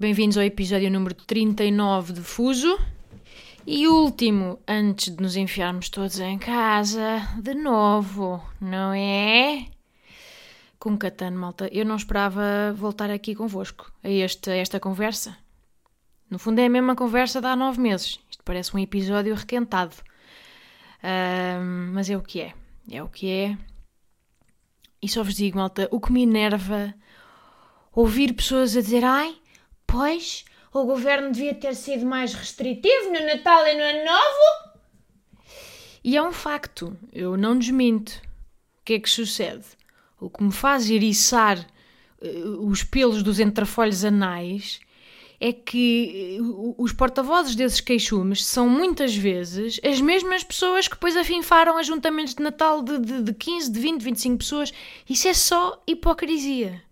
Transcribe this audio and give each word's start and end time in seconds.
Bem-vindos 0.00 0.38
ao 0.38 0.44
episódio 0.44 0.90
número 0.90 1.14
39 1.14 2.14
de 2.14 2.22
Fuso. 2.22 2.78
E 3.66 3.86
último, 3.86 4.58
antes 4.66 5.14
de 5.14 5.22
nos 5.22 5.36
enfiarmos 5.36 5.90
todos 5.90 6.18
em 6.20 6.38
casa, 6.38 7.18
de 7.38 7.52
novo, 7.52 8.42
não 8.58 8.94
é? 8.94 9.66
Com 10.78 10.96
Catano, 10.96 11.38
malta, 11.38 11.68
eu 11.70 11.84
não 11.84 11.96
esperava 11.96 12.72
voltar 12.74 13.10
aqui 13.10 13.34
convosco, 13.34 13.92
a 14.02 14.08
esta, 14.08 14.52
a 14.52 14.56
esta 14.56 14.80
conversa. 14.80 15.36
No 16.30 16.38
fundo 16.38 16.60
é 16.60 16.64
a 16.64 16.70
mesma 16.70 16.96
conversa 16.96 17.38
de 17.38 17.48
há 17.48 17.54
nove 17.54 17.78
meses. 17.78 18.18
Isto 18.30 18.42
parece 18.42 18.74
um 18.74 18.78
episódio 18.78 19.34
requentado. 19.34 19.96
Mas 21.92 22.08
é 22.08 22.16
o 22.16 22.22
que 22.22 22.40
é. 22.40 22.54
É 22.90 23.02
o 23.02 23.08
que 23.10 23.30
é. 23.30 23.58
E 25.02 25.06
só 25.06 25.22
vos 25.22 25.34
digo, 25.34 25.58
malta, 25.58 25.88
o 25.90 26.00
que 26.00 26.10
me 26.10 26.22
enerva 26.22 26.94
ouvir 27.92 28.32
pessoas 28.32 28.74
a 28.74 28.80
dizer 28.80 29.04
ai, 29.04 29.36
pois, 29.90 30.44
o 30.72 30.84
governo 30.84 31.32
devia 31.32 31.54
ter 31.54 31.74
sido 31.74 32.06
mais 32.06 32.32
restritivo 32.34 33.06
no 33.12 33.26
Natal 33.26 33.66
e 33.66 33.74
no 33.74 33.82
Ano 33.82 34.04
Novo. 34.04 34.70
E 36.02 36.16
é 36.16 36.22
um 36.22 36.32
facto, 36.32 36.96
eu 37.12 37.36
não 37.36 37.58
desminto. 37.58 38.12
O 38.80 38.84
que 38.84 38.94
é 38.94 39.00
que 39.00 39.10
sucede? 39.10 39.64
O 40.18 40.30
que 40.30 40.42
me 40.42 40.52
faz 40.52 40.88
eriçar 40.90 41.58
eh, 42.22 42.28
os 42.60 42.82
pelos 42.82 43.22
dos 43.22 43.38
entrefolhos 43.40 44.04
anais 44.04 44.80
é 45.38 45.52
que 45.52 46.38
o- 46.40 46.74
os 46.78 46.92
porta-vozes 46.92 47.54
desses 47.54 47.80
queixumes 47.80 48.44
são 48.44 48.68
muitas 48.68 49.14
vezes 49.14 49.80
as 49.82 50.00
mesmas 50.00 50.44
pessoas 50.44 50.86
que 50.86 50.94
depois 50.94 51.16
afinfaram 51.16 51.76
ajuntamentos 51.78 52.34
de 52.34 52.42
Natal 52.42 52.82
de, 52.82 52.98
de, 52.98 53.22
de 53.22 53.34
15, 53.34 53.70
de 53.72 53.80
20, 53.80 54.02
25 54.02 54.38
pessoas. 54.38 54.72
Isso 55.08 55.28
é 55.28 55.34
só 55.34 55.82
hipocrisia. 55.86 56.82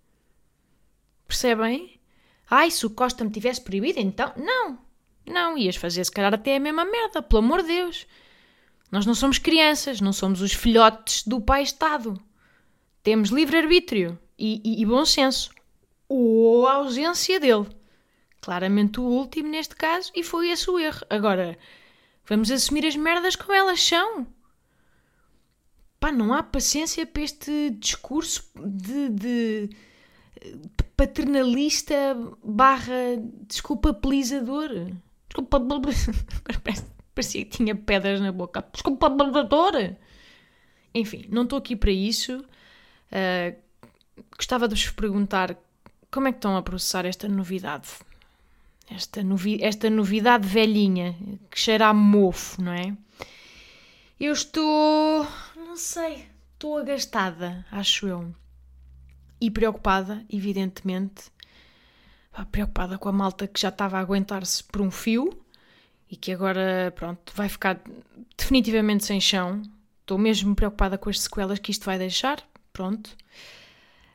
Percebem? 1.26 1.97
Ai, 2.50 2.70
se 2.70 2.86
o 2.86 2.90
Costa 2.90 3.24
me 3.24 3.30
tivesse 3.30 3.60
proibido, 3.60 3.98
então. 4.00 4.32
Não! 4.36 4.78
Não, 5.26 5.58
ias 5.58 5.76
fazer 5.76 6.02
se 6.04 6.10
calhar 6.10 6.32
até 6.32 6.56
a 6.56 6.60
mesma 6.60 6.84
merda, 6.84 7.20
pelo 7.22 7.40
amor 7.40 7.60
de 7.62 7.68
Deus. 7.68 8.06
Nós 8.90 9.04
não 9.04 9.14
somos 9.14 9.38
crianças, 9.38 10.00
não 10.00 10.12
somos 10.12 10.40
os 10.40 10.52
filhotes 10.54 11.22
do 11.26 11.40
pai 11.40 11.62
Estado. 11.62 12.18
Temos 13.02 13.28
livre-arbítrio 13.28 14.18
e, 14.38 14.60
e- 14.64 14.82
e 14.82 14.86
bom 14.86 15.04
senso. 15.04 15.50
Ou 16.08 16.66
a 16.66 16.74
ausência 16.74 17.38
dele. 17.38 17.66
Claramente 18.40 18.98
o 19.00 19.04
último 19.04 19.48
neste 19.50 19.76
caso, 19.76 20.10
e 20.14 20.22
foi 20.22 20.48
esse 20.48 20.70
o 20.70 20.78
erro. 20.78 21.04
Agora, 21.10 21.58
vamos 22.26 22.50
assumir 22.50 22.86
as 22.86 22.96
merdas 22.96 23.36
como 23.36 23.52
elas 23.52 23.82
são. 23.82 24.26
Pá, 26.00 26.10
não 26.10 26.32
há 26.32 26.42
paciência 26.42 27.04
para 27.04 27.22
este 27.22 27.70
discurso 27.70 28.48
de, 28.56 29.08
de 29.10 29.70
paternalista 30.98 31.94
barra 32.42 33.16
desculpabilizador. 33.46 34.68
Desculpa, 35.28 35.60
parecia 37.14 37.44
que 37.44 37.56
tinha 37.56 37.76
pedras 37.76 38.20
na 38.20 38.32
boca. 38.32 38.66
Desculpabilizador. 38.72 39.94
Enfim, 40.92 41.24
não 41.30 41.44
estou 41.44 41.58
aqui 41.58 41.76
para 41.76 41.92
isso. 41.92 42.44
Ah, 43.12 43.54
gostava 44.36 44.66
de 44.66 44.74
vos 44.74 44.90
perguntar 44.90 45.56
como 46.10 46.26
é 46.26 46.32
que 46.32 46.38
estão 46.38 46.56
a 46.56 46.62
processar 46.62 47.06
esta 47.06 47.28
novidade. 47.28 47.88
Esta, 48.90 49.22
novi 49.22 49.62
esta 49.62 49.88
novidade 49.88 50.48
velhinha 50.48 51.14
que 51.50 51.60
cheira 51.60 51.86
a 51.86 51.94
mofo, 51.94 52.60
não 52.60 52.72
é? 52.72 52.96
Eu 54.18 54.32
estou. 54.32 55.24
não 55.54 55.76
sei. 55.76 56.26
Estou 56.54 56.78
agastada, 56.78 57.64
acho 57.70 58.08
eu. 58.08 58.34
E 59.40 59.50
preocupada, 59.50 60.24
evidentemente. 60.30 61.30
Preocupada 62.52 62.98
com 62.98 63.08
a 63.08 63.12
malta 63.12 63.48
que 63.48 63.60
já 63.60 63.68
estava 63.68 63.98
a 63.98 64.00
aguentar-se 64.00 64.62
por 64.64 64.80
um 64.80 64.90
fio 64.90 65.30
e 66.10 66.16
que 66.16 66.32
agora, 66.32 66.92
pronto, 66.94 67.32
vai 67.34 67.48
ficar 67.48 67.80
definitivamente 68.36 69.04
sem 69.04 69.20
chão. 69.20 69.62
Estou 70.00 70.18
mesmo 70.18 70.54
preocupada 70.54 70.96
com 70.96 71.10
as 71.10 71.20
sequelas 71.20 71.58
que 71.58 71.70
isto 71.70 71.84
vai 71.84 71.98
deixar. 71.98 72.42
Pronto. 72.72 73.16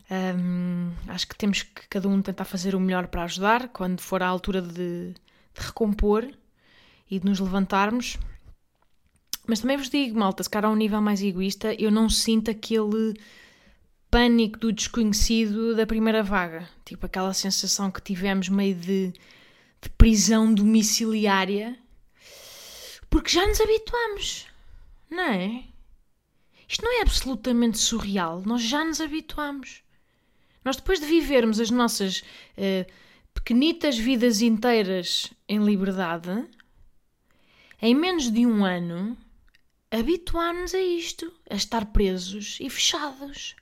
Hum, 0.10 0.92
acho 1.08 1.28
que 1.28 1.36
temos 1.36 1.64
que 1.64 1.88
cada 1.90 2.08
um 2.08 2.22
tentar 2.22 2.46
fazer 2.46 2.76
o 2.76 2.80
melhor 2.80 3.08
para 3.08 3.24
ajudar 3.24 3.70
quando 3.70 4.00
for 4.02 4.22
a 4.22 4.28
altura 4.28 4.62
de, 4.62 5.14
de 5.14 5.16
recompor 5.56 6.28
e 7.10 7.20
de 7.20 7.26
nos 7.26 7.40
levantarmos. 7.40 8.18
Mas 9.46 9.60
também 9.60 9.78
vos 9.78 9.90
digo, 9.90 10.18
malta, 10.18 10.44
se 10.44 10.50
calhar 10.50 10.70
a 10.70 10.74
um 10.74 10.78
nível 10.78 11.02
mais 11.02 11.22
egoísta, 11.22 11.74
eu 11.74 11.92
não 11.92 12.10
sinto 12.10 12.50
aquele 12.50 13.14
pânico 14.14 14.60
do 14.60 14.72
desconhecido 14.72 15.76
da 15.76 15.88
primeira 15.88 16.22
vaga. 16.22 16.70
Tipo 16.86 17.08
aquela 17.08 17.34
sensação 17.34 17.90
que 17.90 18.00
tivemos 18.00 18.48
meio 18.48 18.76
de, 18.76 19.12
de 19.82 19.90
prisão 19.98 20.54
domiciliária. 20.54 21.76
Porque 23.10 23.32
já 23.32 23.48
nos 23.48 23.60
habituamos, 23.60 24.46
não 25.10 25.24
é? 25.24 25.64
Isto 26.70 26.86
não 26.86 27.00
é 27.00 27.02
absolutamente 27.02 27.80
surreal. 27.80 28.44
Nós 28.46 28.62
já 28.62 28.86
nos 28.86 29.02
habituamos. 29.02 29.82
Nós, 30.64 30.76
depois 30.76 31.00
de 31.00 31.08
vivermos 31.08 31.60
as 31.60 31.72
nossas 31.72 32.24
eh, 32.56 32.86
pequenitas 33.34 33.98
vidas 33.98 34.44
inteiras 34.44 35.34
em 35.50 35.58
liberdade, 35.58 36.48
em 37.82 37.96
menos 37.96 38.32
de 38.32 38.46
um 38.46 38.64
ano, 38.64 39.18
habituámos-nos 39.90 40.76
a 40.76 40.80
isto, 40.80 41.34
a 41.50 41.56
estar 41.56 41.88
presos 41.88 42.60
e 42.62 42.70
fechados. 42.70 43.56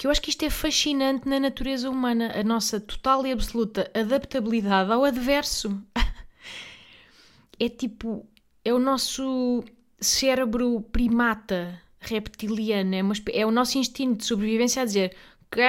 Que 0.00 0.06
eu 0.06 0.10
acho 0.10 0.22
que 0.22 0.30
isto 0.30 0.42
é 0.46 0.48
fascinante 0.48 1.28
na 1.28 1.38
natureza 1.38 1.90
humana, 1.90 2.32
a 2.34 2.42
nossa 2.42 2.80
total 2.80 3.26
e 3.26 3.32
absoluta 3.32 3.90
adaptabilidade 3.92 4.90
ao 4.90 5.04
adverso. 5.04 5.78
é 7.60 7.68
tipo, 7.68 8.26
é 8.64 8.72
o 8.72 8.78
nosso 8.78 9.62
cérebro 10.00 10.80
primata 10.90 11.78
reptiliano, 12.00 12.94
é, 12.94 13.02
uma 13.02 13.12
é 13.30 13.44
o 13.44 13.50
nosso 13.50 13.76
instinto 13.76 14.20
de 14.20 14.24
sobrevivência 14.24 14.80
a 14.80 14.86
dizer: 14.86 15.14
Ok, 15.42 15.62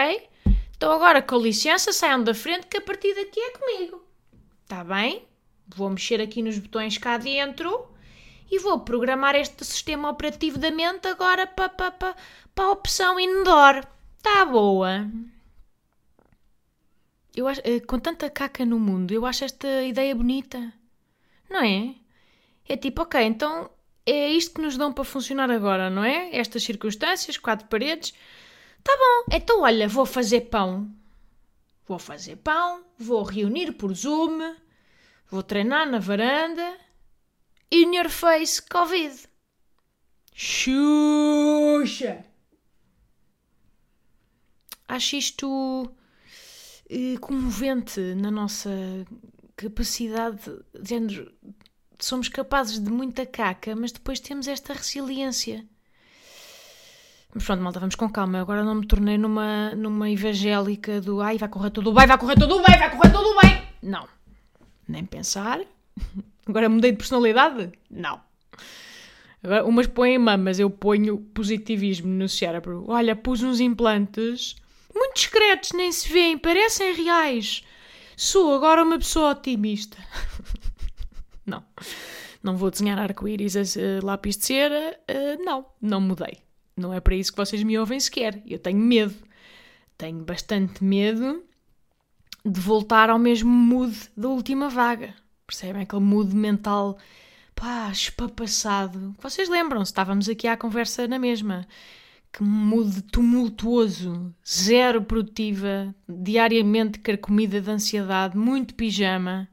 então 0.78 0.94
agora 0.94 1.22
com 1.22 1.36
licença 1.36 1.92
saiam 1.92 2.24
da 2.24 2.34
frente 2.34 2.68
que 2.68 2.78
a 2.78 2.82
partir 2.82 3.14
daqui 3.14 3.38
é 3.38 3.52
comigo. 3.52 4.02
Está 4.64 4.82
bem? 4.82 5.26
Vou 5.76 5.90
mexer 5.90 6.22
aqui 6.22 6.42
nos 6.42 6.58
botões 6.58 6.98
cá 6.98 7.18
dentro 7.18 7.86
e 8.50 8.58
vou 8.60 8.80
programar 8.80 9.36
este 9.36 9.66
sistema 9.66 10.10
operativo 10.10 10.58
da 10.58 10.72
mente 10.72 11.06
agora 11.06 11.46
para 11.46 11.68
pa, 11.68 11.92
pa, 11.92 12.16
pa 12.56 12.64
a 12.64 12.72
opção 12.72 13.20
indoor. 13.20 13.86
Está 14.24 14.46
boa. 14.46 15.10
Eu 17.36 17.48
acho, 17.48 17.60
eh, 17.64 17.80
com 17.80 17.98
tanta 17.98 18.30
caca 18.30 18.64
no 18.64 18.80
mundo, 18.80 19.12
eu 19.12 19.26
acho 19.26 19.44
esta 19.44 19.82
ideia 19.82 20.14
bonita. 20.14 20.72
Não 21.50 21.64
é? 21.64 21.96
É 22.70 22.78
tipo, 22.78 23.02
ok, 23.02 23.20
então 23.20 23.72
é 24.06 24.30
isto 24.30 24.54
que 24.54 24.62
nos 24.62 24.78
dão 24.78 24.94
para 24.94 25.04
funcionar 25.04 25.50
agora, 25.50 25.90
não 25.90 26.04
é? 26.04 26.38
Estas 26.38 26.62
circunstâncias, 26.62 27.36
quatro 27.36 27.68
paredes. 27.68 28.14
Tá 28.84 28.96
bom, 28.96 29.36
então 29.36 29.62
olha, 29.62 29.88
vou 29.88 30.06
fazer 30.06 30.42
pão. 30.42 30.88
Vou 31.88 31.98
fazer 31.98 32.36
pão, 32.36 32.86
vou 33.00 33.24
reunir 33.24 33.72
por 33.72 33.92
Zoom, 33.92 34.56
vou 35.32 35.42
treinar 35.42 35.90
na 35.90 35.98
varanda. 35.98 36.78
In 37.72 37.96
your 37.96 38.10
face, 38.10 38.62
Covid. 38.62 39.28
Xuxa! 40.32 42.31
Acho 44.92 45.16
isto 45.16 45.90
eh, 46.90 47.16
comovente 47.22 48.02
na 48.16 48.30
nossa 48.30 48.70
capacidade, 49.56 50.52
de 50.78 50.90
género, 50.90 51.32
somos 51.98 52.28
capazes 52.28 52.78
de 52.78 52.92
muita 52.92 53.26
caca, 53.26 53.74
mas 53.74 53.94
depois 53.94 54.20
temos 54.20 54.50
esta 54.50 54.74
resiliência. 54.74 55.66
Mas 57.34 57.46
pronto, 57.46 57.64
malta, 57.64 57.80
vamos 57.80 57.96
com 57.96 58.10
calma. 58.10 58.40
Eu 58.40 58.42
Agora 58.42 58.66
não 58.66 58.76
me 58.76 58.86
tornei 58.86 59.18
numa, 59.18 59.74
numa 59.76 60.12
evangélica 60.12 61.00
do 61.00 61.22
ai, 61.22 61.38
vai 61.38 61.48
correr 61.48 61.70
tudo 61.70 61.94
bem, 61.94 62.06
vai 62.06 62.18
correr 62.18 62.36
tudo 62.36 62.62
bem, 62.62 62.78
vai 62.78 62.92
correr 62.92 63.14
tudo 63.14 63.40
bem. 63.42 63.64
Não. 63.82 64.06
Nem 64.86 65.06
pensar. 65.06 65.62
Agora 66.46 66.68
mudei 66.68 66.92
de 66.92 66.98
personalidade? 66.98 67.72
Não. 67.90 68.20
Agora, 69.42 69.64
umas 69.64 69.88
põem 69.88 70.18
mamas, 70.18 70.60
eu 70.60 70.70
ponho 70.70 71.18
positivismo 71.18 72.10
no 72.10 72.28
cérebro. 72.28 72.84
Olha, 72.90 73.16
pus 73.16 73.42
uns 73.42 73.62
implantes 73.62 74.60
muito 74.94 75.16
discretos, 75.16 75.72
nem 75.74 75.92
se 75.92 76.12
veem, 76.12 76.38
parecem 76.38 76.94
reais. 76.94 77.64
Sou 78.16 78.54
agora 78.54 78.84
uma 78.84 78.98
pessoa 78.98 79.32
otimista. 79.32 79.98
não. 81.46 81.64
Não 82.44 82.58
vou 82.58 82.72
desenhar 82.72 82.98
arco-íris 83.00 83.56
a 83.56 83.62
uh, 83.62 84.06
lápis 84.06 84.38
de 84.38 84.46
cera. 84.46 85.00
Uh, 85.10 85.44
não, 85.44 85.66
não 85.82 86.02
mudei. 86.02 86.40
Não 86.76 86.94
é 86.94 87.00
para 87.00 87.16
isso 87.16 87.32
que 87.32 87.38
vocês 87.38 87.64
me 87.64 87.78
ouvem 87.78 88.00
sequer. 88.00 88.42
Eu 88.46 88.60
tenho 88.60 88.80
medo. 88.80 89.16
Tenho 89.98 90.24
bastante 90.24 90.84
medo 90.84 91.44
de 92.44 92.60
voltar 92.60 93.10
ao 93.10 93.20
mesmo 93.20 93.50
mood 93.50 93.96
da 94.18 94.30
última 94.30 94.70
vaga. 94.70 95.14
Percebem? 95.46 95.84
Aquele 95.84 96.02
mood 96.02 96.36
mental, 96.36 96.98
pá, 97.54 97.90
espapassado. 97.92 99.16
Vocês 99.22 99.48
lembram-se, 99.48 99.92
estávamos 99.92 100.28
aqui 100.28 100.48
à 100.48 100.58
conversa 100.58 101.08
na 101.08 101.20
mesma. 101.20 101.68
Que 102.32 102.44
mood 102.44 103.02
tumultuoso, 103.04 104.34
zero 104.48 105.02
produtiva, 105.04 105.94
diariamente 106.08 107.00
carcomida 107.00 107.60
de 107.60 107.70
ansiedade, 107.70 108.38
muito 108.38 108.74
pijama, 108.74 109.50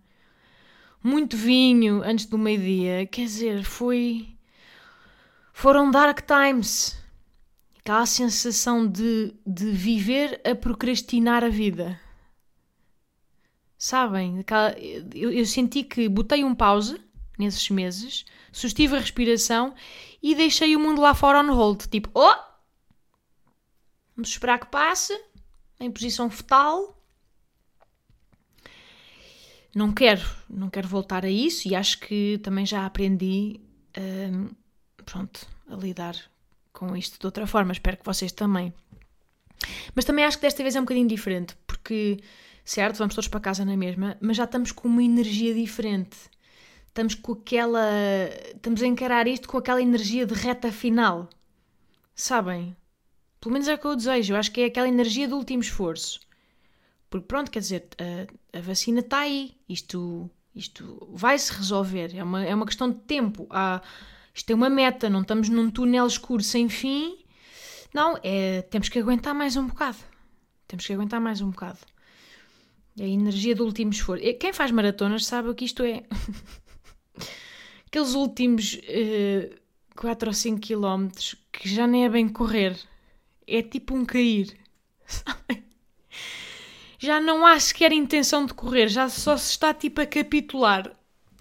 muito 1.03 1.37
vinho 1.37 2.03
antes 2.03 2.27
do 2.27 2.39
meio-dia. 2.39 3.07
Quer 3.07 3.23
dizer, 3.23 3.65
foi. 3.65 4.29
Foram 5.53 5.91
dark 5.91 6.21
times. 6.21 6.97
Aquela 7.81 8.07
sensação 8.07 8.87
de, 8.87 9.35
de 9.47 9.71
viver 9.71 10.41
a 10.45 10.55
procrastinar 10.55 11.43
a 11.43 11.49
vida. 11.49 11.99
Sabem? 13.77 14.45
Eu, 15.15 15.33
eu 15.33 15.47
senti 15.47 15.83
que 15.83 16.09
botei 16.09 16.45
um 16.45 16.55
pause 16.55 17.01
nesses 17.39 17.71
meses, 17.71 18.25
sustive 18.53 18.97
a 18.97 19.01
respiração 19.01 19.75
e 20.23 20.35
deixei 20.35 20.75
o 20.77 20.81
mundo 20.81 21.01
lá 21.01 21.15
fora 21.15 21.41
on 21.41 21.55
hold. 21.55 21.87
Tipo, 21.89 22.11
oh! 22.13 22.48
Vamos 24.19 24.31
esperar 24.31 24.59
que 24.59 24.67
passe, 24.67 25.17
em 25.79 25.89
posição 25.93 26.29
fetal. 26.29 27.01
Não 29.73 29.93
quero, 29.93 30.29
não 30.51 30.69
quero 30.69 30.89
voltar 30.89 31.25
a 31.25 31.31
isso 31.31 31.69
e 31.69 31.77
acho 31.77 32.01
que 32.01 32.37
também 32.43 32.67
já 32.67 32.85
aprendi, 32.85 33.61
hum, 33.97 34.49
pronto, 35.07 35.47
a 35.69 35.77
lidar 35.77 36.17
com 36.73 36.97
isto 36.97 37.17
de 37.21 37.27
outra 37.27 37.47
forma. 37.47 37.71
Espero 37.71 37.97
que 37.97 38.05
vocês 38.05 38.33
também. 38.33 38.75
Mas 39.95 40.05
também 40.05 40.25
acho 40.25 40.39
que 40.39 40.43
desta 40.43 40.65
vez 40.65 40.75
é 40.75 40.81
um 40.81 40.83
bocadinho 40.83 41.07
diferente, 41.07 41.57
porque 41.65 42.19
certo? 42.65 42.99
Vamos 42.99 43.15
todos 43.15 43.29
para 43.29 43.39
casa 43.39 43.65
na 43.65 43.77
mesma, 43.77 44.17
mas 44.21 44.37
já 44.37 44.45
estamos 44.45 44.73
com 44.73 44.89
uma 44.89 45.05
energia 45.05 45.55
diferente. 45.55 46.19
Estamos 46.89 47.15
com 47.15 47.35
aquela. 47.35 47.89
Estamos 48.53 48.83
a 48.83 48.87
encarar 48.89 49.29
isto 49.29 49.49
com 49.49 49.59
aquela 49.59 49.81
energia 49.81 50.27
de 50.27 50.35
reta 50.35 50.73
final. 50.73 51.31
Sabem? 52.17 52.77
Pelo 53.41 53.53
menos 53.53 53.69
é 53.69 53.75
o 53.75 53.79
que 53.79 53.87
eu 53.87 53.97
desejo. 53.97 54.33
Eu 54.33 54.39
acho 54.39 54.51
que 54.51 54.61
é 54.61 54.65
aquela 54.67 54.89
energia 54.89 55.29
do 55.29 55.37
último 55.37 55.63
esforço. 55.63 56.21
Porque 57.11 57.27
pronto, 57.27 57.51
quer 57.51 57.61
dizer, 57.61 57.89
a, 57.99 58.59
a 58.59 58.61
vacina 58.61 59.01
está 59.01 59.21
aí. 59.21 59.57
Isto, 59.69 60.31
isto 60.55 61.09
vai 61.13 61.39
se 61.39 61.53
resolver. 61.53 62.15
É 62.17 62.23
uma, 62.23 62.45
é 62.45 62.55
uma 62.55 62.67
questão 62.67 62.91
de 62.91 62.99
tempo. 63.01 63.47
Há, 63.51 63.81
isto 64.35 64.51
é 64.51 64.55
uma 64.55 64.69
meta. 64.69 65.09
Não 65.09 65.23
estamos 65.23 65.49
num 65.49 65.71
túnel 65.71 66.07
escuro 66.07 66.43
sem 66.43 66.69
fim. 66.69 67.19
Não, 67.95 68.19
é, 68.23 68.63
temos 68.63 68.89
que 68.89 68.99
aguentar 68.99 69.35
mais 69.35 69.57
um 69.57 69.67
bocado. 69.67 69.99
Temos 70.67 70.87
que 70.87 70.93
aguentar 70.93 71.21
mais 71.21 71.41
um 71.41 71.51
bocado. 71.51 71.79
A 73.01 73.05
energia 73.05 73.55
do 73.55 73.65
último 73.65 73.91
esforço. 73.91 74.25
Quem 74.39 74.53
faz 74.53 74.71
maratonas 74.71 75.25
sabe 75.25 75.49
o 75.49 75.55
que 75.55 75.65
isto 75.65 75.83
é. 75.85 76.03
Aqueles 77.87 78.15
últimos 78.15 78.75
uh, 78.75 78.81
eh, 78.87 79.51
4 79.97 80.29
ou 80.29 80.35
5 80.35 80.61
quilómetros 80.61 81.37
que 81.51 81.69
já 81.69 81.87
nem 81.87 82.05
é 82.05 82.09
bem 82.09 82.29
correr. 82.29 82.79
É 83.49 83.63
tipo 83.63 83.95
um 83.95 84.05
cair. 84.05 84.55
Já 87.01 87.21
não 87.21 87.47
há 87.47 87.59
sequer 87.59 87.93
intenção 87.93 88.45
de 88.45 88.53
correr, 88.53 88.89
já 88.89 89.09
só 89.09 89.37
se 89.37 89.53
está 89.53 89.73
tipo 89.73 90.01
a 90.01 90.07
capitular. 90.07 90.91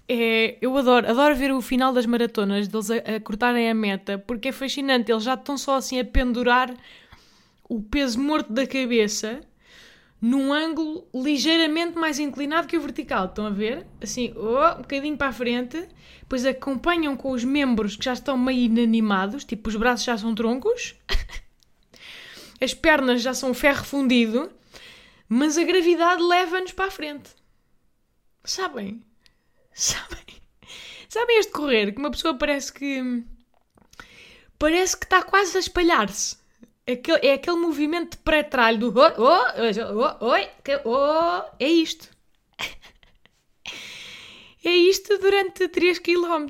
É, 0.08 0.56
eu 0.62 0.74
adoro, 0.76 1.10
adoro 1.10 1.34
ver 1.34 1.52
o 1.52 1.60
final 1.60 1.92
das 1.92 2.06
maratonas, 2.06 2.68
deles 2.68 2.90
a, 2.92 2.94
a 3.16 3.20
cortarem 3.20 3.68
a 3.68 3.74
meta, 3.74 4.16
porque 4.18 4.48
é 4.48 4.52
fascinante. 4.52 5.10
Eles 5.10 5.24
já 5.24 5.34
estão 5.34 5.58
só 5.58 5.74
assim 5.74 5.98
a 5.98 6.04
pendurar 6.04 6.72
o 7.68 7.82
peso 7.82 8.20
morto 8.20 8.52
da 8.52 8.66
cabeça 8.68 9.40
num 10.20 10.52
ângulo 10.52 11.06
ligeiramente 11.14 11.96
mais 11.96 12.18
inclinado 12.18 12.66
que 12.66 12.76
o 12.76 12.80
vertical. 12.80 13.26
Estão 13.26 13.46
a 13.46 13.50
ver? 13.50 13.86
Assim, 14.00 14.32
oh, 14.36 14.78
um 14.78 14.82
bocadinho 14.82 15.16
para 15.16 15.28
a 15.28 15.32
frente. 15.32 15.88
Depois 16.20 16.44
acompanham 16.44 17.16
com 17.16 17.30
os 17.30 17.44
membros 17.44 17.96
que 17.96 18.04
já 18.04 18.12
estão 18.12 18.36
meio 18.36 18.60
inanimados, 18.60 19.44
tipo 19.44 19.68
os 19.68 19.76
braços 19.76 20.04
já 20.04 20.16
são 20.18 20.34
troncos, 20.34 20.94
as 22.60 22.74
pernas 22.74 23.22
já 23.22 23.32
são 23.34 23.54
ferro 23.54 23.84
fundido, 23.84 24.52
mas 25.28 25.56
a 25.56 25.62
gravidade 25.64 26.22
leva-nos 26.22 26.72
para 26.72 26.86
a 26.86 26.90
frente. 26.90 27.30
Sabem? 28.44 29.04
Sabem? 29.72 30.24
Sabem 31.08 31.38
este 31.38 31.52
correr? 31.52 31.92
Que 31.92 31.98
uma 31.98 32.10
pessoa 32.10 32.34
parece 32.34 32.72
que. 32.72 33.24
Parece 34.58 34.96
que 34.96 35.04
está 35.04 35.22
quase 35.22 35.56
a 35.56 35.60
espalhar-se. 35.60 36.36
Aquele, 36.86 37.26
é 37.26 37.34
aquele 37.34 37.58
movimento 37.58 38.12
de 38.12 38.18
pré-tralho 38.22 38.78
do 38.78 38.94
oh, 38.98 39.12
oh, 39.18 39.44
oh, 40.20 40.26
oi, 40.26 40.48
oh, 40.84 41.42
é 41.60 41.68
isto. 41.68 42.08
é 44.64 44.70
isto 44.70 45.18
durante 45.18 45.68
3 45.68 45.98
km. 45.98 46.46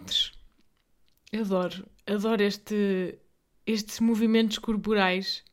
Adoro, 1.38 1.86
adoro 2.06 2.42
este, 2.42 3.18
estes 3.66 4.00
movimentos 4.00 4.58
corporais 4.58 5.44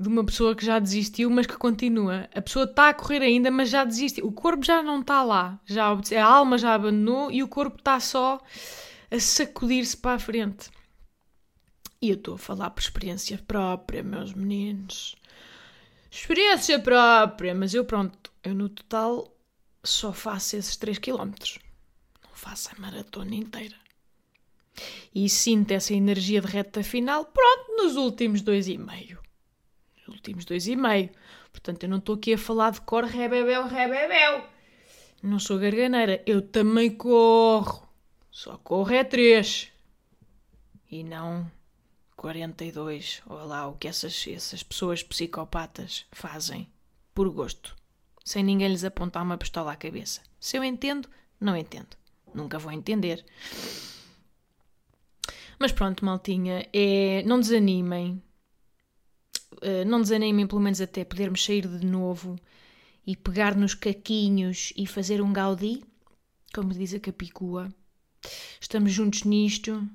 de 0.00 0.08
uma 0.08 0.24
pessoa 0.24 0.56
que 0.56 0.64
já 0.64 0.78
desistiu, 0.78 1.28
mas 1.28 1.46
que 1.46 1.58
continua. 1.58 2.26
A 2.34 2.40
pessoa 2.40 2.64
está 2.64 2.88
a 2.88 2.94
correr 2.94 3.20
ainda, 3.20 3.50
mas 3.50 3.68
já 3.68 3.84
desistiu. 3.84 4.26
O 4.26 4.32
corpo 4.32 4.64
já 4.64 4.82
não 4.82 5.02
está 5.02 5.22
lá. 5.22 5.60
Já, 5.66 5.88
a 5.88 6.24
alma 6.24 6.56
já 6.56 6.72
abandonou 6.72 7.30
e 7.30 7.42
o 7.42 7.48
corpo 7.48 7.76
está 7.76 8.00
só 8.00 8.40
a 9.10 9.20
sacudir-se 9.20 9.94
para 9.94 10.14
a 10.14 10.18
frente. 10.18 10.70
E 12.00 12.08
eu 12.08 12.14
estou 12.14 12.36
a 12.36 12.38
falar 12.38 12.70
por 12.70 12.80
experiência 12.80 13.36
própria, 13.46 14.02
meus 14.02 14.32
meninos. 14.32 15.16
Experiência 16.10 16.78
própria, 16.78 17.54
mas 17.54 17.74
eu 17.74 17.84
pronto, 17.84 18.32
eu 18.42 18.54
no 18.54 18.70
total 18.70 19.30
só 19.84 20.14
faço 20.14 20.56
esses 20.56 20.78
3 20.78 20.98
km. 20.98 21.34
Não 22.24 22.32
faço 22.32 22.70
a 22.74 22.80
maratona 22.80 23.34
inteira. 23.34 23.76
E 25.14 25.28
sinto 25.28 25.72
essa 25.72 25.92
energia 25.92 26.40
de 26.40 26.46
reta 26.46 26.82
final, 26.82 27.26
pronto, 27.26 27.76
nos 27.76 27.96
últimos 27.96 28.40
dois 28.40 28.66
e 28.66 28.78
meio. 28.78 29.20
Últimos 30.20 30.44
dois 30.44 30.66
e 30.66 30.76
meio. 30.76 31.10
Portanto, 31.50 31.84
eu 31.84 31.88
não 31.88 31.96
estou 31.96 32.14
aqui 32.14 32.34
a 32.34 32.38
falar 32.38 32.70
de 32.72 32.80
cor 32.82 33.04
rebebel, 33.04 33.66
rebebel. 33.66 34.46
Não 35.22 35.38
sou 35.38 35.58
garganeira. 35.58 36.22
Eu 36.26 36.42
também 36.42 36.90
corro. 36.90 37.88
Só 38.30 38.58
corro 38.58 38.92
é 38.92 39.02
3. 39.02 39.72
E 40.90 41.02
não 41.02 41.50
42, 42.16 43.22
ou 43.26 43.46
lá 43.46 43.66
o 43.66 43.76
que 43.76 43.88
essas, 43.88 44.26
essas 44.28 44.62
pessoas 44.62 45.02
psicopatas 45.02 46.04
fazem 46.12 46.68
por 47.14 47.30
gosto, 47.30 47.74
sem 48.22 48.44
ninguém 48.44 48.68
lhes 48.68 48.84
apontar 48.84 49.22
uma 49.22 49.38
pistola 49.38 49.72
à 49.72 49.76
cabeça. 49.76 50.20
Se 50.38 50.58
eu 50.58 50.62
entendo, 50.62 51.08
não 51.40 51.56
entendo. 51.56 51.96
Nunca 52.34 52.58
vou 52.58 52.72
entender. 52.72 53.24
Mas 55.58 55.72
pronto, 55.72 56.04
maltinha, 56.04 56.68
é, 56.72 57.22
não 57.24 57.40
desanimem. 57.40 58.22
Uh, 59.52 59.84
não 59.86 60.00
desanimem, 60.00 60.46
pelo 60.46 60.60
menos 60.60 60.80
até 60.80 61.04
podermos 61.04 61.44
sair 61.44 61.66
de 61.66 61.84
novo 61.84 62.36
e 63.06 63.16
pegar 63.16 63.56
nos 63.56 63.74
caquinhos 63.74 64.72
e 64.76 64.86
fazer 64.86 65.20
um 65.20 65.32
gaudi, 65.32 65.82
como 66.54 66.72
diz 66.72 66.94
a 66.94 67.00
Capicua. 67.00 67.68
Estamos 68.60 68.92
juntos 68.92 69.24
nisto, 69.24 69.88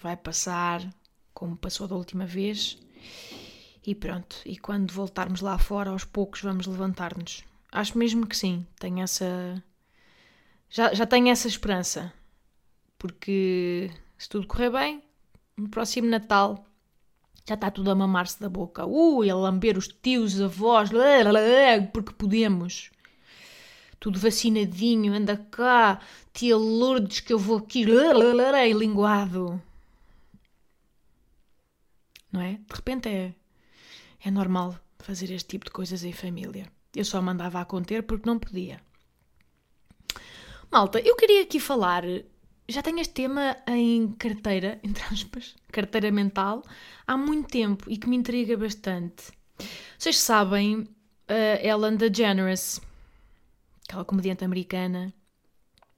vai 0.00 0.16
passar, 0.16 0.88
como 1.32 1.56
passou 1.56 1.86
da 1.86 1.96
última 1.96 2.24
vez. 2.24 2.78
E 3.86 3.94
pronto, 3.94 4.40
e 4.46 4.56
quando 4.56 4.92
voltarmos 4.92 5.40
lá 5.40 5.58
fora, 5.58 5.90
aos 5.90 6.04
poucos 6.04 6.40
vamos 6.40 6.66
levantar-nos. 6.66 7.44
Acho 7.70 7.98
mesmo 7.98 8.26
que 8.26 8.36
sim, 8.36 8.66
tenho 8.78 9.00
essa. 9.00 9.62
Já, 10.70 10.94
já 10.94 11.04
tenho 11.04 11.28
essa 11.28 11.48
esperança. 11.48 12.12
Porque 12.98 13.90
se 14.16 14.28
tudo 14.28 14.46
correr 14.46 14.70
bem, 14.70 15.02
no 15.56 15.68
próximo 15.68 16.08
Natal 16.08 16.64
já 17.46 17.54
está 17.54 17.70
tudo 17.70 17.90
a 17.90 17.94
mamar-se 17.94 18.40
da 18.40 18.48
boca. 18.48 18.86
Ui, 18.86 19.28
a 19.28 19.34
lamber 19.36 19.76
os 19.76 19.88
tios, 19.88 20.40
avós, 20.40 20.90
porque 21.92 22.12
podemos. 22.12 22.90
Tudo 24.00 24.18
vacinadinho, 24.18 25.14
anda 25.14 25.36
cá, 25.36 26.00
tia 26.32 26.56
Lourdes, 26.56 27.20
que 27.20 27.32
eu 27.32 27.38
vou 27.38 27.58
aqui, 27.58 27.84
linguado 28.72 29.62
não 32.34 32.40
é? 32.40 32.54
De 32.54 32.74
repente 32.74 33.08
é, 33.08 33.32
é 34.24 34.30
normal 34.30 34.76
fazer 34.98 35.30
este 35.30 35.50
tipo 35.50 35.66
de 35.66 35.70
coisas 35.70 36.02
em 36.02 36.12
família. 36.12 36.66
Eu 36.94 37.04
só 37.04 37.22
mandava 37.22 37.60
a 37.60 37.64
conter 37.64 38.02
porque 38.02 38.28
não 38.28 38.40
podia. 38.40 38.80
Malta, 40.70 40.98
eu 40.98 41.14
queria 41.14 41.42
aqui 41.42 41.60
falar. 41.60 42.02
Já 42.68 42.82
tenho 42.82 43.00
este 43.00 43.14
tema 43.14 43.56
em 43.66 44.12
carteira, 44.12 44.78
entre 44.84 45.02
aspas, 45.04 45.54
carteira 45.70 46.10
mental, 46.10 46.62
há 47.06 47.16
muito 47.16 47.48
tempo 47.48 47.90
e 47.90 47.96
que 47.96 48.08
me 48.08 48.16
intriga 48.16 48.56
bastante. 48.56 49.32
Vocês 49.98 50.18
sabem, 50.18 50.88
a 51.28 51.66
Ellen 51.66 51.96
DeGeneres 51.96 52.80
aquela 53.88 54.04
comediante 54.04 54.44
americana 54.44 55.12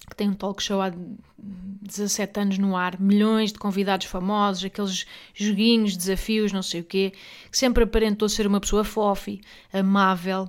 que 0.09 0.15
tem 0.15 0.29
um 0.29 0.35
talk 0.35 0.63
show 0.63 0.81
há 0.81 0.93
17 1.39 2.41
anos 2.41 2.59
no 2.59 2.77
ar, 2.77 3.01
milhões 3.01 3.53
de 3.53 3.59
convidados 3.59 4.07
famosos, 4.07 4.65
aqueles 4.65 5.05
joguinhos, 5.35 5.97
desafios, 5.97 6.53
não 6.53 6.63
sei 6.63 6.81
o 6.81 6.85
quê, 6.85 7.13
que 7.51 7.59
sempre 7.59 7.83
aparentou 7.83 8.29
ser 8.29 8.47
uma 8.47 8.61
pessoa 8.61 8.85
fofi, 8.85 9.41
amável. 9.73 10.49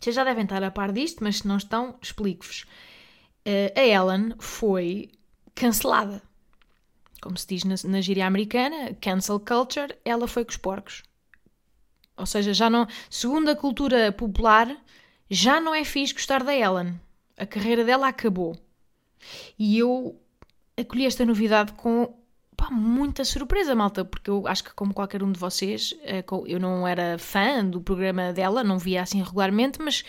Vocês 0.00 0.16
já 0.16 0.24
devem 0.24 0.44
estar 0.44 0.62
a 0.62 0.70
par 0.70 0.92
disto, 0.92 1.22
mas 1.22 1.38
se 1.38 1.48
não 1.48 1.58
estão, 1.58 1.96
explico-vos. 2.00 2.64
Uh, 3.46 3.78
a 3.78 3.82
Ellen 3.82 4.34
foi 4.38 5.10
cancelada. 5.54 6.22
Como 7.20 7.38
se 7.38 7.46
diz 7.46 7.64
na, 7.64 7.74
na 7.90 8.00
gíria 8.00 8.26
americana, 8.26 8.94
cancel 9.00 9.40
culture, 9.40 9.96
ela 10.04 10.28
foi 10.28 10.44
com 10.44 10.50
os 10.50 10.56
porcos. 10.56 11.02
Ou 12.16 12.26
seja, 12.26 12.52
já 12.52 12.70
não, 12.70 12.86
segundo 13.10 13.48
a 13.48 13.56
cultura 13.56 14.12
popular, 14.12 14.76
já 15.30 15.60
não 15.60 15.74
é 15.74 15.84
fixe 15.84 16.12
gostar 16.14 16.42
da 16.42 16.54
Ellen. 16.54 17.00
A 17.36 17.46
carreira 17.46 17.84
dela 17.84 18.08
acabou. 18.08 18.56
E 19.58 19.78
eu 19.78 20.20
acolhi 20.76 21.06
esta 21.06 21.24
novidade 21.24 21.72
com 21.72 22.14
pá, 22.56 22.70
muita 22.70 23.24
surpresa, 23.24 23.74
malta, 23.74 24.04
porque 24.04 24.30
eu 24.30 24.46
acho 24.46 24.64
que, 24.64 24.74
como 24.74 24.94
qualquer 24.94 25.22
um 25.22 25.32
de 25.32 25.40
vocês, 25.40 25.94
eh, 26.02 26.24
eu 26.46 26.60
não 26.60 26.86
era 26.86 27.18
fã 27.18 27.64
do 27.64 27.80
programa 27.80 28.32
dela, 28.32 28.62
não 28.62 28.78
via 28.78 29.02
assim 29.02 29.22
regularmente, 29.22 29.80
mas, 29.80 30.04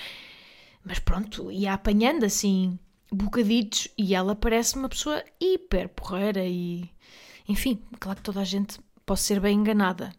mas 0.83 0.99
pronto, 0.99 1.51
ia 1.51 1.73
apanhando 1.73 2.23
assim 2.23 2.77
bocaditos 3.15 3.87
e 3.97 4.13
ela 4.13 4.35
parece 4.35 4.75
uma 4.75 4.89
pessoa 4.89 5.23
hiper 5.39 5.89
porreira 5.89 6.45
e. 6.45 6.89
Enfim, 7.47 7.81
claro 7.99 8.17
que 8.17 8.23
toda 8.23 8.41
a 8.41 8.45
gente 8.45 8.79
pode 9.05 9.19
ser 9.19 9.39
bem 9.39 9.57
enganada, 9.57 10.11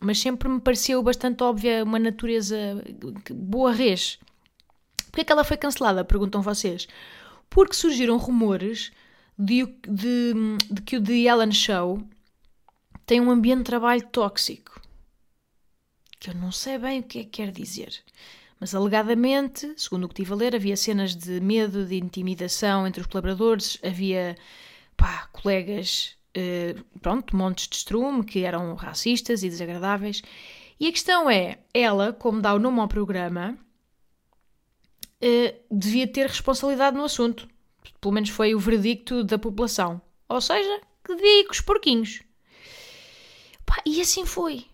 mas 0.00 0.18
sempre 0.18 0.48
me 0.48 0.60
pareceu 0.60 1.02
bastante 1.02 1.42
óbvia 1.42 1.84
uma 1.84 1.98
natureza 1.98 2.56
boa 3.30 3.72
res. 3.72 4.18
Porquê 5.06 5.20
é 5.20 5.24
que 5.24 5.32
ela 5.32 5.44
foi 5.44 5.56
cancelada? 5.56 6.04
Perguntam 6.04 6.42
vocês. 6.42 6.88
Porque 7.48 7.74
surgiram 7.74 8.16
rumores 8.16 8.90
de, 9.38 9.64
de, 9.88 10.34
de 10.70 10.82
que 10.82 10.96
o 10.96 11.02
The 11.02 11.12
Ellen 11.12 11.52
Show 11.52 12.02
tem 13.06 13.20
um 13.20 13.30
ambiente 13.30 13.58
de 13.58 13.64
trabalho 13.64 14.06
tóxico. 14.08 14.80
Que 16.18 16.30
eu 16.30 16.34
não 16.34 16.50
sei 16.50 16.78
bem 16.78 17.00
o 17.00 17.02
que 17.02 17.20
é 17.20 17.22
que 17.24 17.30
quer 17.30 17.52
dizer. 17.52 18.02
Mas 18.64 18.74
alegadamente, 18.74 19.74
segundo 19.76 20.04
o 20.04 20.08
que 20.08 20.14
estive 20.14 20.32
a 20.32 20.36
ler, 20.36 20.56
havia 20.56 20.74
cenas 20.74 21.14
de 21.14 21.38
medo, 21.38 21.84
de 21.84 21.96
intimidação 21.96 22.86
entre 22.86 23.02
os 23.02 23.06
colaboradores, 23.06 23.76
havia 23.84 24.38
pá, 24.96 25.28
colegas, 25.34 26.16
eh, 26.32 26.74
pronto, 27.02 27.36
montes 27.36 27.68
de 27.68 27.76
estrume 27.76 28.24
que 28.24 28.42
eram 28.42 28.74
racistas 28.74 29.42
e 29.42 29.50
desagradáveis. 29.50 30.22
E 30.80 30.88
a 30.88 30.92
questão 30.92 31.28
é, 31.28 31.58
ela, 31.74 32.14
como 32.14 32.40
dá 32.40 32.54
o 32.54 32.58
nome 32.58 32.80
ao 32.80 32.88
programa, 32.88 33.54
uh, 35.20 35.54
devia 35.70 36.08
ter 36.08 36.26
responsabilidade 36.26 36.96
no 36.96 37.04
assunto. 37.04 37.46
Pelo 38.00 38.14
menos 38.14 38.30
foi 38.30 38.54
o 38.54 38.58
veredicto 38.58 39.22
da 39.22 39.38
população. 39.38 40.00
Ou 40.26 40.40
seja, 40.40 40.80
que 41.04 41.14
devia 41.14 41.44
com 41.44 41.52
os 41.52 41.60
porquinhos. 41.60 42.22
Pá, 43.66 43.82
e 43.84 44.00
assim 44.00 44.24
foi. 44.24 44.64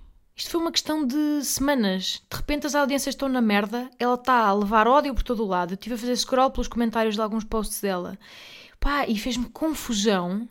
Isto 0.40 0.52
foi 0.52 0.60
uma 0.62 0.72
questão 0.72 1.06
de 1.06 1.44
semanas. 1.44 2.22
De 2.30 2.34
repente 2.34 2.66
as 2.66 2.74
audiências 2.74 3.14
estão 3.14 3.28
na 3.28 3.42
merda, 3.42 3.90
ela 3.98 4.14
está 4.14 4.46
a 4.46 4.54
levar 4.54 4.88
ódio 4.88 5.14
por 5.14 5.22
todo 5.22 5.44
o 5.44 5.46
lado. 5.46 5.72
Eu 5.72 5.74
estive 5.74 5.96
a 5.96 5.98
fazer 5.98 6.16
scroll 6.16 6.50
pelos 6.50 6.66
comentários 6.66 7.14
de 7.14 7.20
alguns 7.20 7.44
posts 7.44 7.82
dela. 7.82 8.18
Pá, 8.80 9.06
e 9.06 9.18
fez-me 9.18 9.50
confusão. 9.50 10.48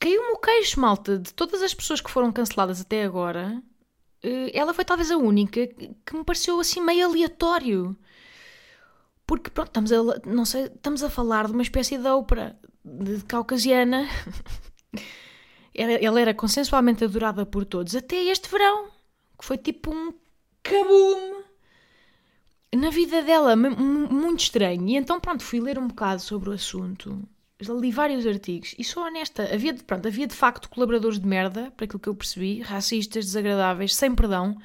Caiu-me 0.00 0.32
o 0.32 0.38
queixo, 0.38 0.80
malta, 0.80 1.18
de 1.18 1.34
todas 1.34 1.60
as 1.60 1.74
pessoas 1.74 2.00
que 2.00 2.10
foram 2.10 2.32
canceladas 2.32 2.80
até 2.80 3.04
agora. 3.04 3.62
Eh, 4.22 4.50
ela 4.54 4.72
foi 4.72 4.82
talvez 4.82 5.10
a 5.10 5.18
única 5.18 5.66
que 5.66 6.16
me 6.16 6.24
pareceu 6.24 6.58
assim 6.58 6.80
meio 6.80 7.06
aleatório. 7.06 7.94
Porque, 9.26 9.50
pronto, 9.50 9.68
estamos 9.68 9.92
a, 9.92 9.98
não 10.24 10.46
sei, 10.46 10.64
estamos 10.74 11.02
a 11.02 11.10
falar 11.10 11.48
de 11.48 11.52
uma 11.52 11.62
espécie 11.62 11.98
de 11.98 12.08
ópera 12.08 12.58
de, 12.82 13.18
de 13.18 13.24
caucasiana. 13.24 14.08
ela 15.76 16.20
era 16.20 16.34
consensualmente 16.34 17.04
adorada 17.04 17.44
por 17.44 17.64
todos 17.64 17.94
até 17.94 18.16
este 18.24 18.48
verão, 18.48 18.88
que 19.38 19.44
foi 19.44 19.58
tipo 19.58 19.92
um 19.92 20.14
kaboom 20.62 21.42
na 22.74 22.90
vida 22.90 23.22
dela, 23.22 23.54
muito 23.56 24.40
estranho. 24.40 24.88
E 24.88 24.96
então, 24.96 25.20
pronto, 25.20 25.42
fui 25.42 25.60
ler 25.60 25.78
um 25.78 25.88
bocado 25.88 26.20
sobre 26.20 26.50
o 26.50 26.52
assunto. 26.52 27.22
Li 27.60 27.90
vários 27.90 28.26
artigos 28.26 28.74
e 28.78 28.84
sou 28.84 29.02
honesta, 29.02 29.48
havia, 29.52 29.74
pronto, 29.74 30.06
havia 30.06 30.26
de 30.26 30.34
facto 30.34 30.68
colaboradores 30.68 31.18
de 31.18 31.26
merda, 31.26 31.72
para 31.74 31.84
aquilo 31.86 32.00
que 32.00 32.08
eu 32.08 32.14
percebi, 32.14 32.60
racistas, 32.60 33.24
desagradáveis, 33.24 33.94
sem 33.94 34.14
perdão, 34.14 34.58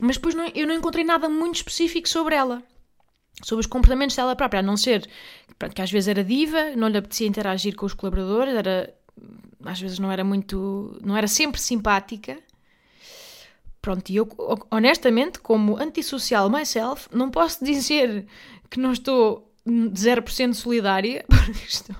mas 0.00 0.16
depois 0.16 0.36
não, 0.36 0.46
eu 0.54 0.68
não 0.68 0.74
encontrei 0.74 1.04
nada 1.04 1.28
muito 1.28 1.56
específico 1.56 2.08
sobre 2.08 2.36
ela 2.36 2.62
sobre 3.42 3.60
os 3.60 3.66
comportamentos 3.66 4.16
dela 4.16 4.36
própria, 4.36 4.60
a 4.60 4.62
não 4.62 4.76
ser 4.76 5.08
pronto, 5.58 5.74
que 5.74 5.82
às 5.82 5.90
vezes 5.90 6.08
era 6.08 6.24
diva, 6.24 6.76
não 6.76 6.88
lhe 6.88 6.98
apetecia 6.98 7.26
interagir 7.26 7.74
com 7.74 7.86
os 7.86 7.94
colaboradores, 7.94 8.54
era, 8.54 8.94
às 9.64 9.80
vezes 9.80 9.98
não 9.98 10.10
era 10.10 10.24
muito, 10.24 10.98
não 11.04 11.16
era 11.16 11.28
sempre 11.28 11.60
simpática. 11.60 12.38
Pronto, 13.80 14.10
e 14.10 14.16
eu 14.16 14.28
honestamente, 14.70 15.38
como 15.38 15.76
antissocial 15.78 16.50
myself, 16.50 17.08
não 17.12 17.30
posso 17.30 17.64
dizer 17.64 18.26
que 18.68 18.78
não 18.78 18.92
estou 18.92 19.50
0% 19.66 20.54
solidária, 20.54 21.24
porque 21.28 21.66
estou... 21.66 21.96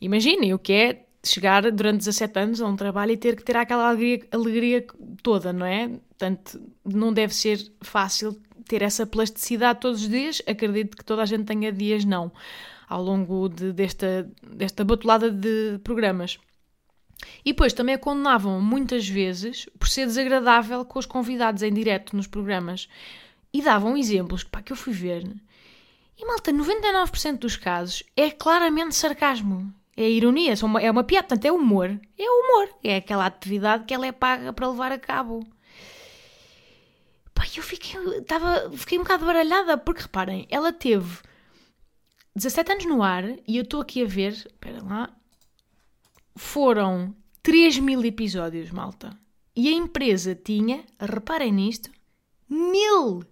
Imaginem 0.00 0.54
o 0.54 0.58
que 0.58 0.72
é 0.72 1.06
chegar 1.24 1.70
durante 1.70 1.98
17 1.98 2.38
anos 2.38 2.60
a 2.60 2.66
um 2.66 2.76
trabalho 2.76 3.12
e 3.12 3.16
ter 3.16 3.36
que 3.36 3.44
ter 3.44 3.56
aquela 3.56 3.88
alegria, 3.88 4.26
alegria 4.30 4.86
toda, 5.22 5.52
não 5.52 5.66
é? 5.66 5.88
Portanto, 5.88 6.60
não 6.84 7.12
deve 7.12 7.34
ser 7.34 7.58
fácil 7.80 8.40
ter 8.66 8.82
essa 8.82 9.06
plasticidade 9.06 9.80
todos 9.80 10.02
os 10.02 10.08
dias, 10.08 10.42
acredito 10.46 10.96
que 10.96 11.04
toda 11.04 11.22
a 11.22 11.26
gente 11.26 11.44
tenha 11.44 11.72
dias 11.72 12.04
não, 12.04 12.30
ao 12.88 13.02
longo 13.02 13.48
de, 13.48 13.72
desta, 13.72 14.30
desta 14.42 14.84
batulada 14.84 15.30
de 15.30 15.78
programas. 15.84 16.38
E 17.44 17.52
depois 17.52 17.72
também 17.72 17.94
a 17.94 17.98
condenavam 17.98 18.60
muitas 18.60 19.08
vezes 19.08 19.66
por 19.78 19.88
ser 19.88 20.06
desagradável 20.06 20.84
com 20.84 20.98
os 20.98 21.06
convidados 21.06 21.62
em 21.62 21.72
direto 21.72 22.16
nos 22.16 22.26
programas. 22.26 22.88
E 23.52 23.62
davam 23.62 23.96
exemplos 23.96 24.44
pá, 24.44 24.62
que 24.62 24.72
eu 24.72 24.76
fui 24.76 24.92
ver. 24.92 25.24
E 26.16 26.24
malta, 26.26 26.52
99% 26.52 27.38
dos 27.38 27.56
casos 27.56 28.02
é 28.16 28.30
claramente 28.30 28.94
sarcasmo. 28.94 29.72
É 29.96 30.08
ironia, 30.08 30.54
é 30.80 30.90
uma 30.90 31.02
piada, 31.02 31.26
portanto 31.26 31.44
é 31.44 31.52
humor. 31.52 32.00
É 32.16 32.30
humor. 32.30 32.68
É 32.84 32.96
aquela 32.96 33.26
atividade 33.26 33.84
que 33.84 33.92
ela 33.92 34.06
é 34.06 34.12
paga 34.12 34.52
para 34.52 34.68
levar 34.68 34.92
a 34.92 34.98
cabo. 34.98 35.44
Pá, 37.34 37.44
eu 37.56 37.62
fiquei, 37.62 37.98
tava, 38.22 38.70
fiquei 38.76 38.98
um 38.98 39.02
bocado 39.02 39.26
baralhada, 39.26 39.76
porque 39.76 40.02
reparem, 40.02 40.46
ela 40.50 40.72
teve 40.72 41.18
17 42.34 42.72
anos 42.72 42.86
no 42.86 43.02
ar 43.02 43.24
e 43.46 43.56
eu 43.56 43.62
estou 43.62 43.80
aqui 43.80 44.02
a 44.02 44.06
ver, 44.06 44.32
espera 44.32 44.82
lá, 44.82 45.16
foram 46.36 47.14
3 47.42 47.78
mil 47.78 48.04
episódios, 48.04 48.70
malta. 48.70 49.18
E 49.54 49.68
a 49.68 49.72
empresa 49.72 50.34
tinha, 50.34 50.84
reparem 51.00 51.52
nisto, 51.52 51.90
mil 52.48 53.24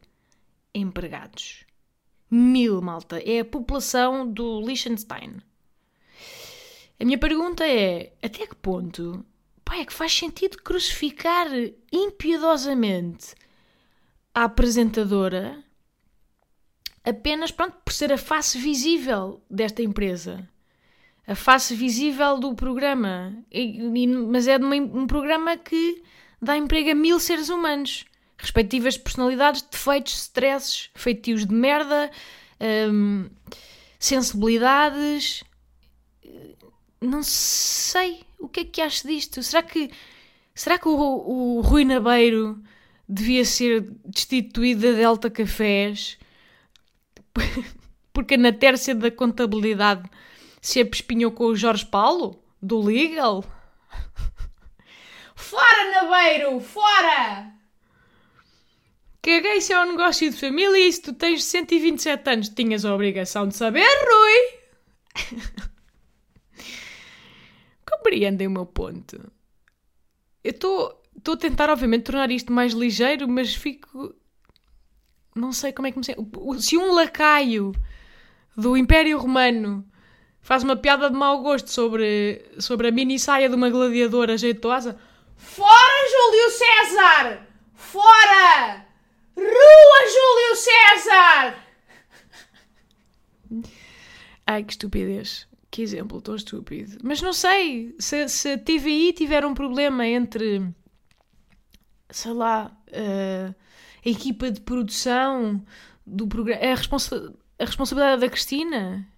empregados. 0.75 1.65
Mil, 2.31 2.83
malta. 2.83 3.19
É 3.21 3.41
a 3.41 3.45
população 3.45 4.31
do 4.31 4.61
Liechtenstein. 4.61 5.37
A 6.99 7.05
minha 7.05 7.19
pergunta 7.19 7.67
é: 7.67 8.13
até 8.23 8.47
que 8.47 8.57
ponto 8.57 9.25
pá, 9.65 9.77
é 9.77 9.85
que 9.85 9.93
faz 9.93 10.13
sentido 10.13 10.57
crucificar 10.63 11.47
impiedosamente 11.93 13.35
a 14.35 14.45
apresentadora 14.45 15.63
apenas 17.07 17.53
pronto, 17.53 17.77
por 17.85 17.93
ser 17.93 18.13
a 18.13 18.19
face 18.19 18.59
visível 18.59 19.41
desta 19.49 19.81
empresa. 19.81 20.47
A 21.27 21.37
face 21.37 21.75
visível 21.75 22.39
do 22.39 22.55
programa. 22.55 23.37
E, 23.51 23.79
e, 23.81 24.07
mas 24.07 24.49
é 24.49 24.59
de 24.59 24.65
uma, 24.65 24.75
um 24.75 25.07
programa 25.07 25.57
que 25.57 26.03
dá 26.43 26.57
emprego 26.57 26.91
a 26.91 26.95
mil 26.95 27.21
seres 27.21 27.49
humanos. 27.49 28.05
Respectivas 28.37 28.99
personalidades, 28.99 29.63
defeitos, 29.63 30.15
stresses, 30.19 30.91
feitios 30.95 31.47
de 31.47 31.55
merda, 31.55 32.11
hum, 32.91 33.31
sensibilidades. 33.99 35.43
Não 37.01 37.23
sei 37.23 38.25
o 38.39 38.49
que 38.49 38.61
é 38.61 38.65
que 38.65 38.81
acho 38.83 39.07
disto. 39.07 39.43
Será 39.43 39.63
que, 39.63 39.91
será 40.55 40.79
que 40.79 40.89
o, 40.89 40.93
o 40.93 41.61
Rui 41.61 41.85
Nabeiro 41.85 42.61
devia 43.09 43.45
ser 43.45 43.83
destituída 44.05 44.93
de 44.93 44.99
Delta 44.99 45.31
Cafés 45.31 46.19
porque 48.13 48.37
na 48.37 48.53
tércia 48.53 48.95
da 48.95 49.11
contabilidade 49.11 50.09
se 50.61 50.81
apespinhou 50.81 51.33
com 51.33 51.47
o 51.47 51.57
Jorge 51.57 51.87
Paulo, 51.87 52.43
do 52.61 52.81
Legal. 52.81 53.45
Fora, 55.35 55.91
Naveiro! 55.93 56.61
Fora! 56.61 57.53
Caguei 59.23 59.61
se 59.61 59.73
é 59.73 59.81
um 59.81 59.91
negócio 59.91 60.31
de 60.31 60.39
família 60.39 60.79
e 60.79 60.93
se 60.93 61.03
tu 61.03 61.13
tens 61.13 61.45
127 61.45 62.31
anos 62.31 62.49
tinhas 62.49 62.85
a 62.85 62.95
obrigação 62.95 63.49
de 63.49 63.57
saber, 63.57 63.85
Rui! 63.85 64.61
Compreendem 67.91 68.47
o 68.47 68.51
meu 68.51 68.67
ponto. 68.67 69.33
Eu 70.45 70.53
Estou 71.17 71.35
a 71.35 71.37
tentar, 71.37 71.71
obviamente, 71.71 72.05
tornar 72.05 72.31
isto 72.31 72.53
mais 72.53 72.73
ligeiro, 72.73 73.29
mas 73.29 73.55
fico. 73.55 74.15
Não 75.37 75.53
sei 75.53 75.73
como 75.73 75.87
é 75.87 75.93
que 75.93 75.99
me 75.99 76.05
sei. 76.05 76.17
Se 76.59 76.77
um 76.77 76.95
lacaio 76.95 77.73
do 78.57 78.77
Império 78.77 79.19
Romano 79.19 79.87
faz 80.41 80.63
uma 80.63 80.77
piada 80.77 81.11
de 81.11 81.17
mau 81.17 81.43
gosto 81.43 81.71
sobre, 81.71 82.45
sobre 82.59 82.89
a 82.89 82.91
mini 82.91 83.19
saia 83.19 83.49
de 83.49 83.55
uma 83.55 83.69
gladiadora 83.69 84.39
jeitosa, 84.39 84.99
fora 85.37 86.09
Júlio 86.11 86.51
César! 86.51 87.47
Fora! 87.75 88.87
Rua 89.37 90.01
Júlio 90.15 90.57
César! 90.57 91.67
Ai, 94.47 94.65
que 94.65 94.73
estupidez. 94.73 95.47
Que 95.71 95.83
exemplo 95.83 96.23
tão 96.23 96.37
estúpido. 96.37 96.99
Mas 97.03 97.21
não 97.21 97.33
sei 97.35 97.95
se, 97.99 98.29
se 98.29 98.53
a 98.53 98.59
TVI 98.59 99.13
tiver 99.13 99.45
um 99.45 99.53
problema 99.53 100.07
entre, 100.07 100.67
sei 102.09 102.33
lá, 102.33 102.75
uh, 102.89 103.55
a 104.07 104.09
equipa 104.09 104.51
de 104.51 104.61
produção 104.61 105.65
do 106.07 106.29
programa, 106.29 106.63
a, 106.63 106.75
responsa 106.75 107.35
a 107.59 107.65
responsabilidade 107.65 108.21
da 108.21 108.29
Cristina. 108.29 109.09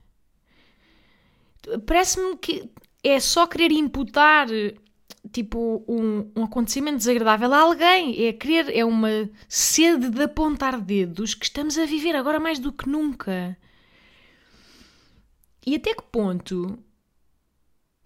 Parece-me 1.87 2.37
que 2.39 2.71
é 3.05 3.21
só 3.21 3.47
querer 3.47 3.71
imputar 3.71 4.49
tipo 5.31 5.85
um, 5.87 6.31
um 6.35 6.45
acontecimento 6.45 6.97
desagradável 6.97 7.53
a 7.53 7.61
alguém. 7.61 8.27
É 8.27 8.33
querer, 8.33 8.75
é 8.75 8.85
uma 8.85 9.29
sede 9.47 10.09
de 10.09 10.23
apontar 10.23 10.81
dedos 10.81 11.35
que 11.35 11.45
estamos 11.45 11.77
a 11.77 11.85
viver 11.85 12.17
agora 12.17 12.41
mais 12.41 12.59
do 12.59 12.73
que 12.73 12.89
nunca. 12.89 13.57
E 15.67 15.75
até 15.75 15.95
que 15.95 16.03
ponto? 16.05 16.79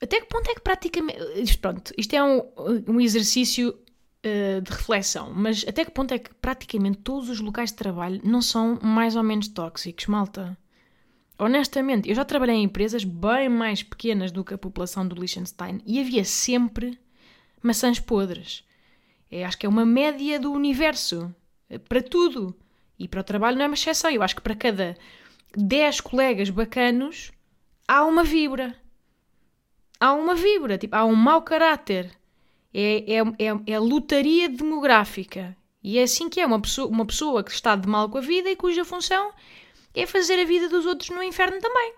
Até 0.00 0.20
que 0.20 0.26
ponto 0.26 0.50
é 0.50 0.54
que 0.54 0.60
praticamente. 0.60 1.58
Pronto, 1.58 1.92
isto 1.96 2.14
é 2.14 2.24
um, 2.24 2.42
um 2.88 3.00
exercício 3.00 3.78
uh, 4.24 4.60
de 4.60 4.70
reflexão, 4.70 5.32
mas 5.34 5.64
até 5.66 5.84
que 5.84 5.90
ponto 5.90 6.12
é 6.12 6.18
que 6.18 6.34
praticamente 6.34 6.98
todos 6.98 7.28
os 7.28 7.40
locais 7.40 7.70
de 7.70 7.76
trabalho 7.76 8.20
não 8.24 8.42
são 8.42 8.78
mais 8.82 9.16
ou 9.16 9.22
menos 9.22 9.48
tóxicos, 9.48 10.06
malta? 10.06 10.56
Honestamente, 11.38 12.08
eu 12.08 12.14
já 12.14 12.24
trabalhei 12.24 12.56
em 12.56 12.64
empresas 12.64 13.04
bem 13.04 13.48
mais 13.48 13.82
pequenas 13.82 14.30
do 14.30 14.44
que 14.44 14.54
a 14.54 14.58
população 14.58 15.06
do 15.06 15.16
Liechtenstein 15.16 15.80
e 15.84 15.98
havia 15.98 16.24
sempre 16.24 16.98
maçãs 17.62 17.98
podres. 17.98 18.64
É, 19.30 19.44
acho 19.44 19.58
que 19.58 19.66
é 19.66 19.68
uma 19.68 19.86
média 19.86 20.38
do 20.38 20.52
universo. 20.52 21.34
Eh, 21.68 21.78
para 21.78 22.02
tudo. 22.02 22.54
E 22.98 23.08
para 23.08 23.22
o 23.22 23.24
trabalho 23.24 23.56
não 23.56 23.64
é 23.64 23.68
uma 23.68 23.74
exceção. 23.74 24.10
Eu 24.10 24.22
acho 24.22 24.36
que 24.36 24.42
para 24.42 24.54
cada 24.54 24.96
10 25.56 26.00
colegas 26.02 26.50
bacanos, 26.50 27.32
há 27.88 28.04
uma 28.04 28.22
vibra. 28.22 28.76
Há 29.98 30.12
uma 30.12 30.34
vibra, 30.34 30.76
tipo, 30.76 30.94
há 30.94 31.04
um 31.04 31.14
mau 31.14 31.42
caráter. 31.42 32.10
É, 32.74 33.16
é, 33.16 33.18
é, 33.18 33.72
é 33.74 33.78
lutaria 33.78 34.48
demográfica. 34.48 35.56
E 35.82 35.98
é 35.98 36.04
assim 36.04 36.28
que 36.28 36.40
é 36.40 36.46
uma 36.46 36.60
pessoa, 36.60 36.88
uma 36.88 37.04
pessoa 37.04 37.42
que 37.42 37.50
está 37.50 37.74
de 37.74 37.88
mal 37.88 38.08
com 38.08 38.18
a 38.18 38.20
vida 38.20 38.50
e 38.50 38.56
cuja 38.56 38.84
função 38.84 39.32
é 39.94 40.06
fazer 40.06 40.40
a 40.40 40.44
vida 40.44 40.68
dos 40.68 40.86
outros 40.86 41.10
no 41.10 41.22
inferno 41.22 41.60
também. 41.60 41.94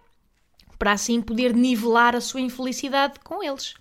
Para 0.79 0.93
assim 0.93 1.21
poder 1.21 1.55
nivelar 1.55 2.17
a 2.17 2.21
sua 2.21 2.41
infelicidade 2.41 3.21
com 3.21 3.43
eles. 3.43 3.75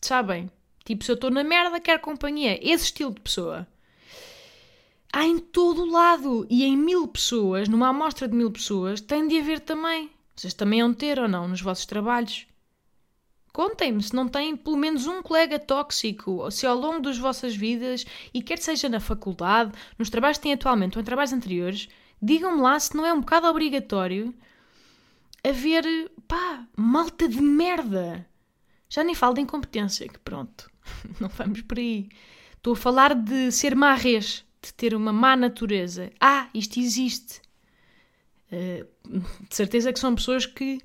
Sabem? 0.00 0.50
Tipo, 0.84 1.04
se 1.04 1.10
eu 1.10 1.14
estou 1.14 1.30
na 1.30 1.42
merda, 1.42 1.80
quero 1.80 2.00
companhia. 2.00 2.58
Esse 2.62 2.84
estilo 2.84 3.12
de 3.12 3.20
pessoa. 3.20 3.66
Há 5.12 5.24
em 5.24 5.38
todo 5.38 5.82
o 5.82 5.90
lado. 5.90 6.46
E 6.48 6.64
em 6.64 6.76
mil 6.76 7.08
pessoas, 7.08 7.68
numa 7.68 7.88
amostra 7.88 8.28
de 8.28 8.36
mil 8.36 8.50
pessoas, 8.50 9.00
tem 9.00 9.26
de 9.26 9.38
haver 9.38 9.60
também. 9.60 10.10
Vocês 10.36 10.54
também 10.54 10.82
vão 10.82 10.94
ter 10.94 11.18
ou 11.18 11.26
não 11.26 11.48
nos 11.48 11.60
vossos 11.60 11.86
trabalhos? 11.86 12.46
Contem-me 13.56 14.02
se 14.02 14.14
não 14.14 14.28
têm 14.28 14.54
pelo 14.54 14.76
menos 14.76 15.06
um 15.06 15.22
colega 15.22 15.58
tóxico, 15.58 16.50
se 16.50 16.66
ao 16.66 16.76
longo 16.76 17.00
das 17.00 17.16
vossas 17.16 17.56
vidas, 17.56 18.04
e 18.34 18.42
quer 18.42 18.58
seja 18.58 18.86
na 18.86 19.00
faculdade, 19.00 19.72
nos 19.98 20.10
trabalhos 20.10 20.36
que 20.36 20.42
têm 20.42 20.52
atualmente 20.52 20.98
ou 20.98 21.00
em 21.00 21.04
trabalhos 21.06 21.32
anteriores, 21.32 21.88
digam-me 22.20 22.60
lá 22.60 22.78
se 22.78 22.94
não 22.94 23.06
é 23.06 23.14
um 23.14 23.20
bocado 23.20 23.46
obrigatório 23.46 24.34
haver, 25.42 25.86
pá, 26.28 26.66
malta 26.76 27.26
de 27.26 27.40
merda. 27.40 28.28
Já 28.90 29.02
nem 29.02 29.14
falo 29.14 29.32
de 29.32 29.40
incompetência, 29.40 30.06
que 30.06 30.18
pronto, 30.18 30.70
não 31.18 31.30
vamos 31.30 31.62
por 31.62 31.78
aí. 31.78 32.10
Estou 32.58 32.74
a 32.74 32.76
falar 32.76 33.14
de 33.14 33.50
ser 33.50 33.74
marres, 33.74 34.44
de 34.60 34.74
ter 34.74 34.94
uma 34.94 35.14
má 35.14 35.34
natureza. 35.34 36.12
Ah, 36.20 36.50
isto 36.52 36.78
existe. 36.78 37.40
Uh, 38.52 38.86
de 39.48 39.56
certeza 39.56 39.94
que 39.94 39.98
são 39.98 40.14
pessoas 40.14 40.44
que 40.44 40.78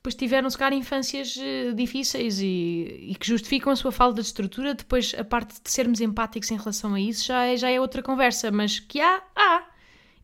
depois 0.00 0.14
tiveram, 0.14 0.48
se 0.48 0.56
calhar, 0.56 0.72
infâncias 0.72 1.36
uh, 1.36 1.74
difíceis 1.74 2.40
e, 2.40 3.10
e, 3.10 3.14
que 3.16 3.26
justificam 3.26 3.70
a 3.70 3.76
sua 3.76 3.92
falta 3.92 4.22
de 4.22 4.26
estrutura. 4.28 4.74
Depois, 4.74 5.14
a 5.14 5.22
parte 5.22 5.60
de 5.62 5.70
sermos 5.70 6.00
empáticos 6.00 6.50
em 6.50 6.56
relação 6.56 6.94
a 6.94 7.00
isso 7.00 7.26
já 7.26 7.44
é, 7.44 7.54
já 7.54 7.68
é 7.68 7.78
outra 7.78 8.02
conversa, 8.02 8.50
mas 8.50 8.80
que 8.80 8.98
há, 8.98 9.22
há. 9.36 9.68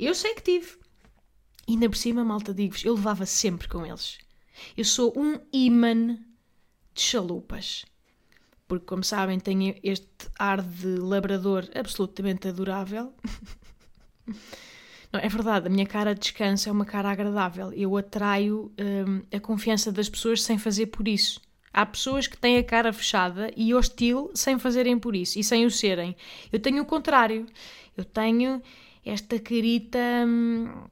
Eu 0.01 0.15
sei 0.15 0.35
que 0.35 0.41
tive. 0.41 0.79
E 1.69 1.73
ainda 1.73 1.91
por 1.91 1.97
cima, 1.97 2.25
malta, 2.25 2.55
digo-vos, 2.55 2.87
eu 2.87 2.95
levava 2.95 3.27
sempre 3.27 3.69
com 3.69 3.85
eles. 3.85 4.17
Eu 4.75 4.85
sou 4.85 5.13
um 5.15 5.39
imã 5.53 6.17
de 6.95 7.03
chalupas. 7.03 7.85
Porque, 8.67 8.87
como 8.87 9.05
sabem, 9.05 9.39
tenho 9.39 9.77
este 9.83 10.31
ar 10.39 10.63
de 10.63 10.97
labrador 10.97 11.69
absolutamente 11.75 12.49
adorável. 12.49 13.13
É 15.19 15.29
verdade, 15.29 15.67
a 15.67 15.71
minha 15.71 15.87
cara 15.87 16.15
de 16.15 16.21
descanso 16.21 16.69
é 16.69 16.73
uma 16.73 16.85
cara 16.85 17.11
agradável. 17.11 17.73
Eu 17.73 17.97
atraio 17.97 18.73
hum, 18.79 19.23
a 19.33 19.41
confiança 19.41 19.93
das 19.93 20.09
pessoas 20.09 20.43
sem 20.43 20.59
fazer 20.59 20.87
por 20.87 21.07
isso. 21.09 21.41
Há 21.73 21.85
pessoas 21.85 22.27
que 22.27 22.39
têm 22.39 22.57
a 22.57 22.65
cara 22.65 22.93
fechada 22.93 23.51
e 23.57 23.75
hostil 23.75 24.31
sem 24.35 24.59
fazerem 24.59 24.99
por 24.99 25.15
isso 25.15 25.39
e 25.39 25.45
sem 25.45 25.67
o 25.67 25.71
serem. 25.71 26.17
Eu 26.51 26.59
tenho 26.59 26.83
o 26.83 26.87
contrário. 26.87 27.47
Eu 27.97 28.05
tenho 28.05 28.63
esta 29.05 29.39
carita 29.39 29.99
hum, 30.27 30.85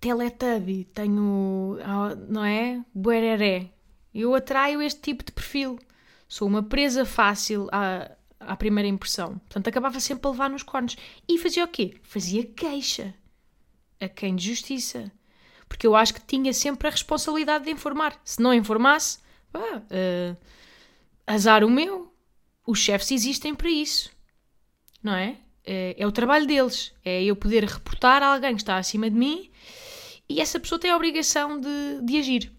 teletubby. 0.00 0.84
Tenho, 0.94 1.78
ah, 1.82 2.14
não 2.28 2.44
é? 2.44 2.84
Buereré. 2.94 3.70
Eu 4.14 4.34
atraio 4.34 4.80
este 4.80 5.00
tipo 5.00 5.24
de 5.24 5.32
perfil. 5.32 5.78
Sou 6.28 6.46
uma 6.46 6.62
presa 6.62 7.04
fácil 7.04 7.68
a 7.72 8.10
à 8.46 8.56
primeira 8.56 8.88
impressão. 8.88 9.38
Portanto, 9.38 9.68
acabava 9.68 10.00
sempre 10.00 10.26
a 10.26 10.30
levar 10.30 10.50
nos 10.50 10.62
cornos. 10.62 10.96
E 11.28 11.38
fazia 11.38 11.64
o 11.64 11.68
quê? 11.68 11.96
Fazia 12.02 12.44
queixa 12.44 13.14
a 14.00 14.08
quem 14.08 14.34
de 14.34 14.46
justiça. 14.46 15.10
Porque 15.68 15.86
eu 15.86 15.94
acho 15.94 16.14
que 16.14 16.20
tinha 16.20 16.52
sempre 16.52 16.88
a 16.88 16.90
responsabilidade 16.90 17.64
de 17.64 17.70
informar. 17.70 18.20
Se 18.24 18.42
não 18.42 18.52
informasse, 18.52 19.18
pá, 19.50 19.60
uh, 19.60 20.36
azar 21.26 21.64
o 21.64 21.70
meu. 21.70 22.12
Os 22.66 22.78
chefes 22.78 23.10
existem 23.10 23.54
para 23.54 23.70
isso. 23.70 24.10
Não 25.02 25.14
é? 25.14 25.36
é? 25.64 25.94
É 25.98 26.06
o 26.06 26.12
trabalho 26.12 26.46
deles. 26.46 26.92
É 27.04 27.22
eu 27.22 27.34
poder 27.34 27.64
reportar 27.64 28.22
a 28.22 28.34
alguém 28.34 28.54
que 28.54 28.62
está 28.62 28.76
acima 28.76 29.08
de 29.08 29.16
mim 29.16 29.50
e 30.28 30.40
essa 30.40 30.58
pessoa 30.58 30.78
tem 30.78 30.90
a 30.90 30.96
obrigação 30.96 31.60
de, 31.60 32.00
de 32.02 32.18
agir. 32.18 32.52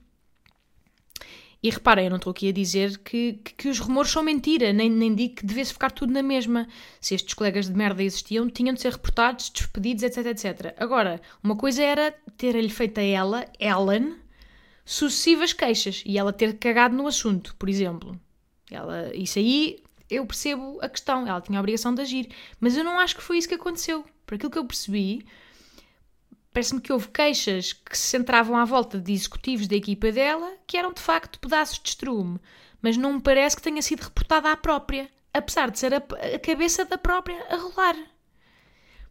E 1.63 1.69
reparem, 1.69 2.03
eu 2.03 2.09
não 2.09 2.17
estou 2.17 2.31
aqui 2.31 2.49
a 2.49 2.51
dizer 2.51 2.97
que, 2.97 3.39
que, 3.41 3.53
que, 3.53 3.69
os 3.69 3.79
rumores 3.79 4.11
são 4.11 4.21
mentira, 4.21 4.73
nem, 4.73 4.89
nem 4.89 5.15
digo 5.15 5.35
que 5.35 5.45
devesse 5.45 5.71
ficar 5.71 5.91
tudo 5.91 6.11
na 6.11 6.21
mesma. 6.21 6.67
Se 6.99 7.15
estes 7.15 7.33
colegas 7.33 7.67
de 7.67 7.73
merda 7.73 8.03
existiam, 8.03 8.49
tinham 8.49 8.73
de 8.73 8.81
ser 8.81 8.91
reportados, 8.91 9.49
despedidos, 9.49 10.03
etc, 10.03 10.25
etc. 10.25 10.75
Agora, 10.77 11.21
uma 11.41 11.55
coisa 11.55 11.81
era 11.81 12.13
ter-lhe 12.37 12.69
feito 12.69 12.99
a 12.99 13.03
ela, 13.03 13.45
Ellen, 13.57 14.17
sucessivas 14.83 15.53
queixas 15.53 16.03
e 16.05 16.17
ela 16.17 16.33
ter 16.33 16.57
cagado 16.57 16.97
no 16.97 17.07
assunto, 17.07 17.55
por 17.57 17.69
exemplo. 17.69 18.19
Ela, 18.69 19.15
isso 19.15 19.39
aí 19.39 19.81
eu 20.09 20.25
percebo 20.25 20.79
a 20.81 20.89
questão, 20.89 21.25
ela 21.25 21.39
tinha 21.39 21.57
a 21.57 21.61
obrigação 21.61 21.95
de 21.95 22.01
agir, 22.01 22.29
mas 22.59 22.75
eu 22.75 22.83
não 22.83 22.99
acho 22.99 23.15
que 23.15 23.23
foi 23.23 23.37
isso 23.37 23.47
que 23.47 23.55
aconteceu. 23.55 24.03
Por 24.25 24.35
aquilo 24.35 24.51
que 24.51 24.57
eu 24.57 24.65
percebi, 24.65 25.25
Parece-me 26.53 26.79
que 26.79 26.93
houve 26.93 27.07
queixas 27.07 27.73
que 27.73 27.97
se 27.97 28.09
centravam 28.09 28.55
à 28.55 28.63
volta 28.63 28.99
de 28.99 29.11
executivos 29.11 29.67
da 29.67 29.75
equipa 29.75 30.11
dela 30.11 30.55
que 30.67 30.77
eram 30.77 30.93
de 30.93 31.01
facto 31.01 31.39
pedaços 31.39 31.79
de 31.79 31.89
estrume, 31.89 32.39
mas 32.79 32.95
não 32.95 33.13
me 33.13 33.21
parece 33.21 33.55
que 33.55 33.61
tenha 33.61 33.81
sido 33.81 34.03
reportada 34.03 34.51
à 34.51 34.55
própria, 34.55 35.09
apesar 35.33 35.71
de 35.71 35.79
ser 35.79 35.95
a, 35.95 35.97
a 35.97 36.39
cabeça 36.39 36.85
da 36.85 36.97
própria 36.97 37.43
a 37.49 37.55
rolar. 37.55 37.95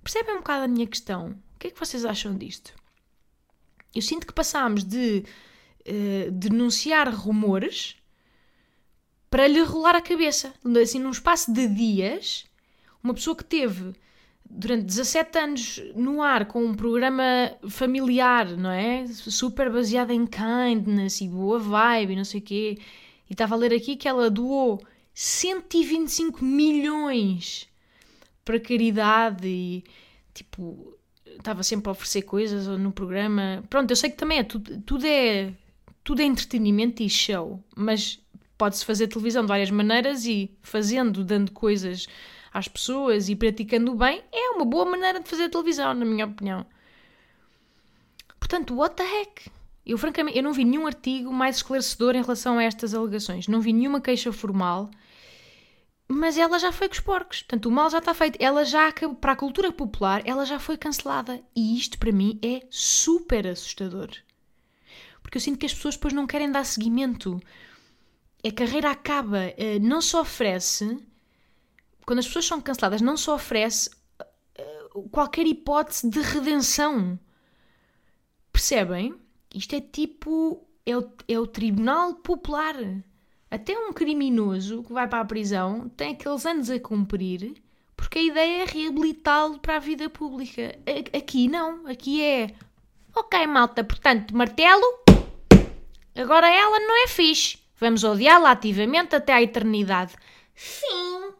Percebem 0.05 0.35
um 0.35 0.39
bocado 0.39 0.65
a 0.65 0.69
minha 0.69 0.87
questão? 0.87 1.31
O 1.55 1.59
que 1.59 1.69
é 1.69 1.71
que 1.71 1.79
vocês 1.79 2.05
acham 2.05 2.37
disto? 2.37 2.73
Eu 3.95 4.03
sinto 4.03 4.27
que 4.27 4.33
passámos 4.33 4.85
de 4.85 5.25
uh, 5.81 6.31
denunciar 6.31 7.13
rumores 7.13 7.97
para 9.29 9.49
lhe 9.49 9.63
rolar 9.63 9.97
a 9.97 10.03
cabeça. 10.03 10.55
Assim, 10.81 10.99
num 10.99 11.11
espaço 11.11 11.53
de 11.53 11.67
dias, 11.67 12.47
uma 13.03 13.15
pessoa 13.15 13.37
que 13.37 13.45
teve 13.45 13.95
durante 14.55 14.85
17 14.85 15.39
anos 15.39 15.83
no 15.95 16.23
ar 16.23 16.45
com 16.45 16.63
um 16.63 16.75
programa 16.75 17.23
familiar, 17.69 18.55
não 18.57 18.71
é? 18.71 19.07
Super 19.09 19.71
baseado 19.73 20.11
em 20.11 20.27
kindness 20.27 21.23
e 21.23 21.29
boa 21.29 21.59
vibe 21.59 22.13
e 22.13 22.17
não 22.17 22.25
sei 22.25 22.41
o 22.41 22.43
quê. 22.43 22.79
E 23.29 23.33
estava 23.33 23.55
a 23.55 23.59
ler 23.59 23.73
aqui 23.73 23.97
que 23.97 24.07
ela 24.07 24.31
doou 24.31 24.81
125 25.15 26.45
milhões 26.45 27.67
para 28.45 28.61
caridade 28.61 29.49
e 29.49 29.85
tipo 30.35 30.99
estava 31.25 31.63
sempre 31.63 31.89
a 31.89 31.93
oferecer 31.93 32.23
coisas 32.23 32.67
no 32.79 32.93
programa. 32.93 33.65
Pronto, 33.71 33.91
eu 33.91 33.97
sei 33.97 34.11
que 34.11 34.19
também 34.19 34.39
é 34.39 34.45
tudo, 34.45 34.83
tudo 34.83 35.07
é 35.07 35.55
tudo 36.05 36.21
é 36.21 36.25
entretenimento 36.25 37.03
e 37.03 37.09
show, 37.09 37.63
mas 37.75 38.21
pode-se 38.59 38.85
fazer 38.85 39.09
televisão 39.09 39.43
de 39.43 39.49
várias 39.49 39.71
maneiras 39.71 40.27
e 40.27 40.51
fazendo, 40.61 41.25
dando 41.25 41.53
coisas 41.53 42.07
às 42.53 42.69
pessoas 42.69 43.29
e 43.29 43.37
praticando 43.37 43.95
bem, 43.95 44.23
é 44.33 44.51
uma 44.51 44.65
boa 44.65 44.85
maneira 44.85 45.21
de 45.21 45.29
fazer 45.29 45.49
televisão, 45.49 45.95
na 45.95 46.05
minha 46.05 46.27
opinião. 46.27 46.67
Portanto, 48.39 48.75
what 48.75 48.97
the 48.97 49.05
heck? 49.05 49.51
Eu, 49.85 49.99
francamente, 49.99 50.37
eu 50.37 50.45
não 50.45 50.53
vi 50.53 50.65
nenhum 50.65 50.87
artigo 50.87 51.33
mais 51.33 51.57
esclarecedor 51.57 52.15
em 52.15 52.23
relação 52.23 52.59
a 52.59 52.63
estas 52.63 52.95
alegações. 52.95 53.49
Não 53.49 53.61
vi 53.61 53.73
nenhuma 53.73 54.01
queixa 54.01 54.33
formal. 54.33 54.91
Mas 56.07 56.37
ela 56.37 56.59
já 56.59 56.71
foi 56.71 56.89
com 56.89 56.95
os 56.95 57.01
porcos. 57.01 57.43
Portanto, 57.43 57.67
o 57.67 57.71
mal 57.71 57.91
já 57.91 57.99
está 57.99 58.15
feito. 58.15 58.37
Ela 58.41 58.65
já 58.65 58.89
acabou. 58.89 59.17
Para 59.17 59.33
a 59.33 59.37
cultura 59.37 59.73
popular, 59.73 60.23
ela 60.25 60.45
já 60.45 60.59
foi 60.59 60.77
cancelada. 60.77 61.43
E 61.57 61.77
isto, 61.77 61.99
para 61.99 62.13
mim, 62.13 62.39
é 62.43 62.65
super 62.71 63.47
assustador. 63.47 64.11
Porque 65.23 65.39
eu 65.39 65.41
sinto 65.41 65.59
que 65.59 65.67
as 65.67 65.75
pessoas 65.75 65.97
depois 65.97 66.13
não 66.15 66.27
querem 66.27 66.51
dar 66.51 66.65
seguimento. 66.65 67.41
A 68.47 68.53
carreira 68.53 68.91
acaba. 68.91 69.53
Eh, 69.57 69.79
não 69.81 70.01
se 70.01 70.17
oferece. 70.17 70.99
Quando 72.07 72.19
as 72.19 72.27
pessoas 72.27 72.47
são 72.47 72.61
canceladas, 72.61 73.01
não 73.01 73.17
se 73.17 73.31
oferece 73.31 73.91
eh, 74.55 74.89
qualquer 75.11 75.47
hipótese 75.47 76.09
de 76.09 76.21
redenção. 76.21 77.19
Percebem? 78.53 79.15
Isto 79.55 79.77
é 79.77 79.81
tipo. 79.81 80.67
É 80.85 80.97
o, 80.97 81.13
é 81.29 81.39
o 81.39 81.47
tribunal 81.47 82.15
popular. 82.15 82.75
Até 83.51 83.79
um 83.79 83.93
criminoso 83.93 84.83
que 84.83 84.93
vai 84.93 85.07
para 85.07 85.21
a 85.21 85.25
prisão 85.25 85.89
tem 85.91 86.13
aqueles 86.13 86.45
anos 86.45 86.71
a 86.71 86.81
cumprir 86.81 87.55
porque 88.03 88.19
a 88.19 88.23
ideia 88.23 88.63
é 88.63 88.67
reabilitá-lo 88.67 89.61
para 89.61 89.77
a 89.77 89.79
vida 89.79 90.11
pública. 90.11 90.77
Aqui 91.17 91.47
não. 91.47 91.87
Aqui 91.87 92.21
é. 92.21 92.51
Ok, 93.15 93.47
malta, 93.47 93.85
portanto, 93.85 94.37
martelo. 94.37 94.85
Agora 96.15 96.49
ela 96.53 96.81
não 96.81 97.05
é 97.05 97.07
fixe. 97.07 97.59
Vamos 97.79 98.03
odiá-la 98.03 98.51
ativamente 98.51 99.15
até 99.15 99.33
à 99.33 99.41
eternidade. 99.41 100.15
Sim. 100.55 101.31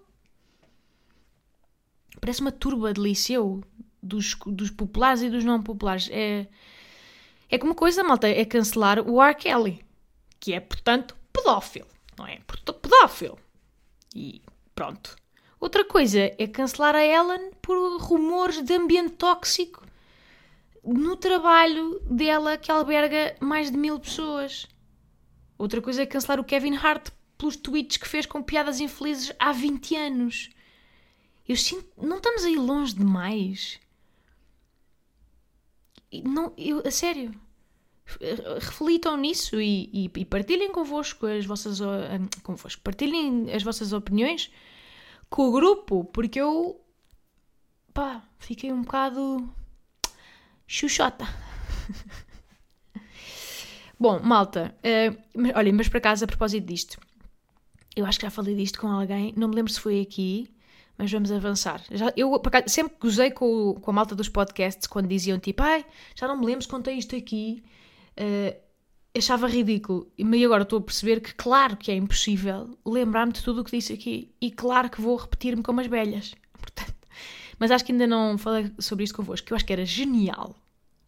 Parece 2.23 2.41
uma 2.41 2.53
turba 2.53 2.93
de 2.93 3.01
liceu 3.01 3.65
dos, 4.01 4.37
dos 4.47 4.71
populares 4.71 5.23
e 5.23 5.29
dos 5.29 5.43
não 5.43 5.61
populares. 5.61 6.09
É. 6.13 6.47
É 7.51 7.59
como 7.59 7.75
coisa, 7.75 8.05
malta, 8.05 8.29
é 8.29 8.45
cancelar 8.45 9.01
o 9.01 9.21
R. 9.21 9.35
Kelly, 9.35 9.85
que 10.39 10.55
é, 10.55 10.61
portanto, 10.61 11.17
pedófilo, 11.33 11.89
não 12.17 12.25
é? 12.25 12.39
Pedófilo. 12.81 13.39
E 14.15 14.41
pronto. 14.73 15.17
Outra 15.59 15.85
coisa 15.85 16.33
é 16.39 16.47
cancelar 16.47 16.95
a 16.95 17.05
Ellen 17.05 17.51
por 17.61 18.01
rumores 18.01 18.63
de 18.63 18.73
ambiente 18.73 19.15
tóxico 19.15 19.85
no 20.85 21.17
trabalho 21.17 22.01
dela 22.09 22.57
que 22.57 22.71
alberga 22.71 23.35
mais 23.41 23.69
de 23.69 23.77
mil 23.77 23.99
pessoas. 23.99 24.69
Outra 25.59 25.83
coisa 25.83 26.03
é 26.03 26.07
cancelar 26.07 26.39
o 26.39 26.45
Kevin 26.45 26.77
Hart 26.77 27.11
pelos 27.37 27.57
tweets 27.57 27.97
que 27.97 28.09
fez 28.09 28.27
com 28.27 28.43
piadas 28.43 28.79
infelizes 28.79 29.33
há 29.41 29.51
20 29.51 29.97
anos. 29.97 30.51
Eu 31.53 31.57
sinto. 31.57 31.87
Não 32.01 32.17
estamos 32.17 32.45
aí 32.45 32.57
longe 32.57 32.95
demais. 32.95 33.79
Não, 36.25 36.51
eu, 36.57 36.83
a 36.87 36.91
sério. 36.91 37.39
Reflitam 38.59 39.19
nisso 39.19 39.61
e, 39.61 39.91
e, 39.93 40.11
e, 40.17 40.25
partilhem 40.25 40.73
convosco 40.73 41.27
as 41.27 41.45
vossas 41.45 41.79
convosco, 42.43 42.81
partilhem 42.83 43.53
as 43.53 43.63
vossas 43.63 43.93
opiniões 43.93 44.51
com 45.29 45.49
o 45.49 45.53
grupo, 45.53 46.05
porque 46.07 46.41
eu 46.41 46.81
pá, 47.93 48.27
fiquei 48.39 48.73
um 48.73 48.83
bocado 48.83 49.49
chuchota. 50.67 51.27
Bom, 54.01 54.21
malta, 54.21 54.75
uh, 54.79 55.59
olhem, 55.59 55.73
mas 55.73 55.89
para 55.89 56.01
casa 56.01 56.25
a 56.25 56.29
propósito 56.29 56.67
disto, 56.67 56.99
eu 57.95 58.05
acho 58.05 58.19
que 58.19 58.27
já 58.27 58.31
falei 58.31 58.55
disto 58.57 58.81
com 58.81 58.89
alguém, 58.89 59.33
não 59.37 59.49
me 59.49 59.55
lembro 59.55 59.73
se 59.73 59.81
foi 59.81 60.01
aqui, 60.01 60.53
mas 61.03 61.11
vamos 61.11 61.33
avançar. 61.33 61.83
Já, 61.91 62.13
eu 62.17 62.41
sempre 62.69 62.97
gozei 63.01 63.33
com, 63.33 63.75
com 63.75 63.91
a 63.91 63.95
malta 63.95 64.15
dos 64.15 64.29
podcasts 64.29 64.87
quando 64.87 65.09
diziam 65.09 65.37
tipo, 65.37 65.61
ai, 65.61 65.85
já 66.15 66.29
não 66.29 66.39
me 66.39 66.47
lembro 66.47 66.63
se 66.63 66.69
contei 66.69 66.95
isto 66.95 67.17
aqui. 67.17 67.65
Uh, 68.13 68.57
achava 69.19 69.49
ridículo. 69.49 70.09
E 70.17 70.45
agora 70.45 70.63
estou 70.63 70.79
a 70.79 70.83
perceber 70.83 71.21
que, 71.21 71.35
claro 71.35 71.77
que 71.77 71.91
é 71.91 71.97
impossível 71.97 72.79
lembrar-me 72.87 73.33
de 73.33 73.43
tudo 73.43 73.63
o 73.63 73.65
que 73.65 73.77
disse 73.77 73.93
aqui. 73.93 74.33
E 74.41 74.51
claro 74.53 74.89
que 74.89 75.01
vou 75.01 75.17
repetir-me 75.17 75.63
como 75.63 75.81
as 75.81 75.89
velhas. 75.89 76.35
Portanto, 76.57 76.95
mas 77.59 77.73
acho 77.73 77.85
que 77.85 77.91
ainda 77.91 78.07
não 78.07 78.39
falei 78.39 78.71
sobre 78.79 79.03
isto 79.03 79.17
convosco, 79.17 79.45
que 79.45 79.53
eu 79.53 79.57
acho 79.57 79.67
que 79.67 79.73
era 79.73 79.85
genial. 79.85 80.55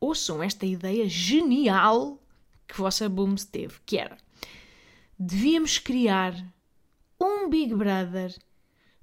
Ouçam 0.00 0.42
esta 0.42 0.66
ideia 0.66 1.08
genial 1.08 2.18
que 2.66 2.76
vossa 2.76 3.08
Booms 3.08 3.44
teve, 3.44 3.74
que 3.86 3.96
era 3.96 4.16
devíamos 5.18 5.78
criar 5.78 6.34
um 7.20 7.48
Big 7.48 7.74
Brother 7.74 8.34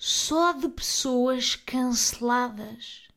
só 0.03 0.51
de 0.53 0.67
pessoas 0.67 1.55
canceladas. 1.55 3.07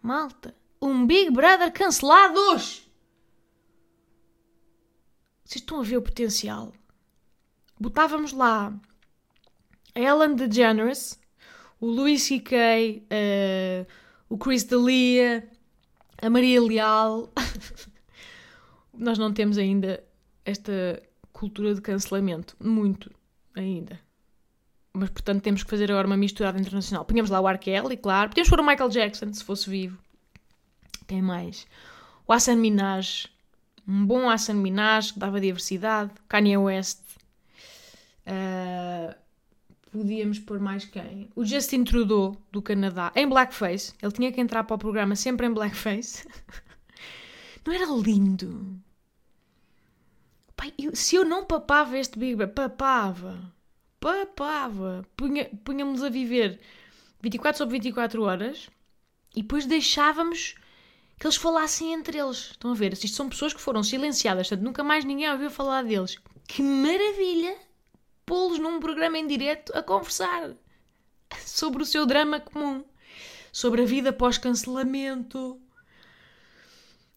Malta, 0.00 0.56
um 0.80 1.06
Big 1.06 1.30
Brother 1.30 1.70
cancelados! 1.70 2.90
Vocês 5.44 5.60
estão 5.60 5.80
a 5.80 5.82
ver 5.82 5.98
o 5.98 6.02
potencial? 6.02 6.72
Botávamos 7.78 8.32
lá 8.32 8.72
a 9.94 10.00
Ellen 10.00 10.36
DeGeneres, 10.36 11.20
o 11.78 11.86
Louis 11.86 12.22
C.K., 12.22 13.06
uh, 13.10 13.86
o 14.30 14.38
Chris 14.38 14.64
D'Elia, 14.64 15.46
a 16.16 16.30
Maria 16.30 16.62
Leal. 16.62 17.30
Nós 18.94 19.18
não 19.18 19.30
temos 19.34 19.58
ainda 19.58 20.02
esta 20.46 21.02
cultura 21.30 21.74
de 21.74 21.82
cancelamento. 21.82 22.56
Muito 22.58 23.14
ainda 23.54 24.00
mas 24.92 25.08
portanto 25.08 25.42
temos 25.42 25.62
que 25.62 25.70
fazer 25.70 25.90
agora 25.90 26.06
uma 26.06 26.16
misturada 26.16 26.60
internacional. 26.60 27.04
Punhamos 27.04 27.30
lá 27.30 27.40
o 27.40 27.48
R. 27.48 27.58
Kelly, 27.58 27.96
claro. 27.96 28.30
Podíamos 28.30 28.50
pôr 28.50 28.60
o 28.60 28.66
Michael 28.66 28.90
Jackson, 28.90 29.32
se 29.32 29.42
fosse 29.42 29.68
vivo. 29.68 29.98
Quem 31.06 31.22
mais? 31.22 31.66
O 32.26 32.32
Hassan 32.32 32.56
Minaj. 32.56 33.26
Um 33.88 34.06
bom 34.06 34.28
Hassan 34.28 34.54
Minaj, 34.54 35.12
que 35.12 35.18
dava 35.18 35.40
diversidade. 35.40 36.10
Kanye 36.28 36.58
West. 36.58 37.00
Uh, 38.26 39.14
podíamos 39.90 40.38
pôr 40.38 40.60
mais 40.60 40.84
quem? 40.84 41.28
O 41.34 41.44
Justin 41.44 41.84
Trudeau, 41.84 42.36
do 42.52 42.60
Canadá, 42.60 43.10
em 43.16 43.28
blackface. 43.28 43.94
Ele 44.00 44.12
tinha 44.12 44.30
que 44.30 44.40
entrar 44.40 44.64
para 44.64 44.74
o 44.74 44.78
programa 44.78 45.16
sempre 45.16 45.46
em 45.46 45.52
blackface. 45.52 46.28
Não 47.64 47.72
era 47.72 47.86
lindo? 47.86 48.78
Pai, 50.56 50.72
eu, 50.78 50.94
se 50.94 51.16
eu 51.16 51.24
não 51.24 51.44
papava 51.44 51.96
este 51.98 52.18
Big 52.18 52.36
Brother, 52.36 52.54
papava 52.54 53.52
papava. 54.02 55.06
Punha-nos 55.64 56.02
a 56.02 56.08
viver 56.08 56.60
24 57.22 57.58
sobre 57.58 57.78
24 57.78 58.22
horas 58.24 58.68
e 59.34 59.42
depois 59.42 59.64
deixávamos 59.64 60.56
que 61.18 61.26
eles 61.26 61.36
falassem 61.36 61.92
entre 61.92 62.18
eles. 62.18 62.50
Estão 62.50 62.72
a 62.72 62.74
ver? 62.74 62.92
Isto 62.92 63.08
são 63.08 63.28
pessoas 63.28 63.54
que 63.54 63.60
foram 63.60 63.84
silenciadas, 63.84 64.48
portanto 64.48 64.66
nunca 64.66 64.82
mais 64.82 65.04
ninguém 65.04 65.30
ouviu 65.30 65.48
falar 65.48 65.84
deles. 65.84 66.18
Que 66.48 66.62
maravilha 66.62 67.56
pô-los 68.26 68.58
num 68.58 68.80
programa 68.80 69.16
em 69.16 69.26
direto 69.26 69.72
a 69.74 69.82
conversar 69.82 70.50
sobre 71.46 71.82
o 71.82 71.86
seu 71.86 72.04
drama 72.04 72.40
comum, 72.40 72.84
sobre 73.52 73.82
a 73.82 73.86
vida 73.86 74.12
pós-cancelamento. 74.12 75.60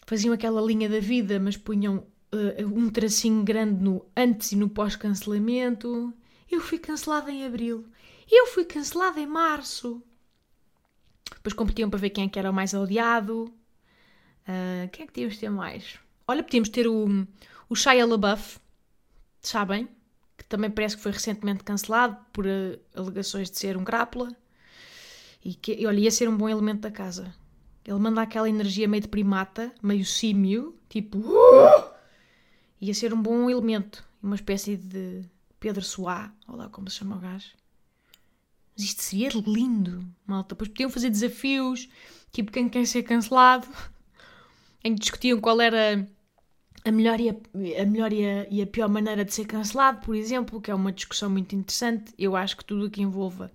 Faziam 0.06 0.36
aquela 0.36 0.62
linha 0.62 0.88
da 0.88 1.00
vida, 1.00 1.40
mas 1.40 1.58
punham 1.58 2.06
uh, 2.32 2.66
um 2.68 2.92
tracinho 2.92 3.44
grande 3.44 3.84
no 3.84 4.06
antes 4.16 4.52
e 4.52 4.56
no 4.56 4.70
pós-cancelamento. 4.70 6.14
Eu 6.50 6.62
fui 6.62 6.78
cancelada 6.78 7.32
em 7.32 7.46
abril. 7.46 7.86
Eu 8.30 8.48
fui 8.48 8.66
cancelada 8.66 9.20
em 9.20 9.28
março. 9.28 10.02
Depois 11.34 11.54
competiam 11.54 11.90
para 11.90 12.00
ver 12.00 12.10
quem 12.12 12.26
é 12.26 12.30
que 12.30 12.40
era 12.40 12.50
o 12.50 12.54
mais 12.54 12.74
odiado. 12.74 13.54
Uh, 14.48 14.88
quem 14.92 15.04
é 15.04 15.08
que 15.08 15.14
tínhamos 15.14 15.36
de 15.36 15.42
ter 15.42 15.50
mais? 15.50 16.00
Olha, 16.28 16.44
podíamos 16.44 16.70
ter 16.70 16.88
o, 16.88 17.28
o 17.70 17.76
Shia 17.76 18.06
LaBeouf, 18.06 18.60
sabem? 19.42 19.88
Que 20.38 20.46
também 20.46 20.70
parece 20.70 20.96
que 20.96 21.04
foi 21.04 21.12
recentemente 21.12 21.64
cancelado 21.64 22.18
por 22.32 22.46
uh, 22.46 22.80
alegações 22.96 23.50
de 23.50 23.58
ser 23.58 23.78
um 23.78 23.84
crápula. 23.84 24.36
E 25.44 25.54
que, 25.54 25.74
e, 25.74 25.86
olha, 25.86 26.00
ia 26.00 26.12
ser 26.12 26.28
um 26.28 26.38
bom 26.38 26.50
elemento 26.50 26.82
da 26.82 26.92
casa. 26.92 27.34
Ele 27.84 28.00
manda 28.00 28.22
aquela 28.22 28.50
energia 28.50 28.88
meio 28.88 29.02
de 29.02 29.08
primata, 29.08 29.72
meio 29.82 30.04
símio, 30.04 30.76
tipo. 30.90 31.20
Uh! 31.20 31.96
Ia 32.82 32.94
ser 32.94 33.14
um 33.14 33.22
bom 33.22 33.50
elemento. 33.50 34.04
Uma 34.22 34.36
espécie 34.36 34.76
de 34.76 35.24
Pedro 35.66 35.84
Soá, 35.84 36.32
ou 36.48 36.56
lá 36.56 36.70
como 36.70 36.88
se 36.92 36.98
chama 36.98 37.16
o 37.16 37.20
gajo. 37.20 37.56
Mas 38.78 38.86
isto 38.86 39.02
seria 39.02 39.30
lindo, 39.30 40.08
malta. 40.24 40.54
Depois 40.54 40.70
podiam 40.70 40.92
fazer 40.92 41.10
desafios, 41.10 41.90
tipo 42.32 42.52
quem 42.52 42.70
quer 42.70 42.86
ser 42.86 43.02
cancelado, 43.02 43.68
em 44.86 44.94
que 44.94 45.00
discutiam 45.00 45.42
qual 45.42 45.60
era 45.60 46.08
a 46.86 46.92
melhor, 46.92 47.20
e 47.20 47.32
a, 47.32 47.82
a 47.82 47.86
melhor 47.88 48.14
e 48.14 48.24
a, 48.24 48.48
e 48.48 48.62
a, 48.62 48.68
pior 48.68 48.88
maneira 48.88 49.26
de 49.26 49.34
ser 49.34 49.46
cancelado, 49.46 50.06
por 50.06 50.16
exemplo, 50.16 50.62
que 50.62 50.70
é 50.70 50.76
uma 50.76 50.92
discussão 50.92 51.32
muito 51.32 51.56
interessante. 51.56 52.14
Eu 52.16 52.36
acho 52.36 52.56
que 52.58 52.64
tudo 52.64 52.86
o 52.86 52.90
que 52.92 53.02
envolva 53.02 53.52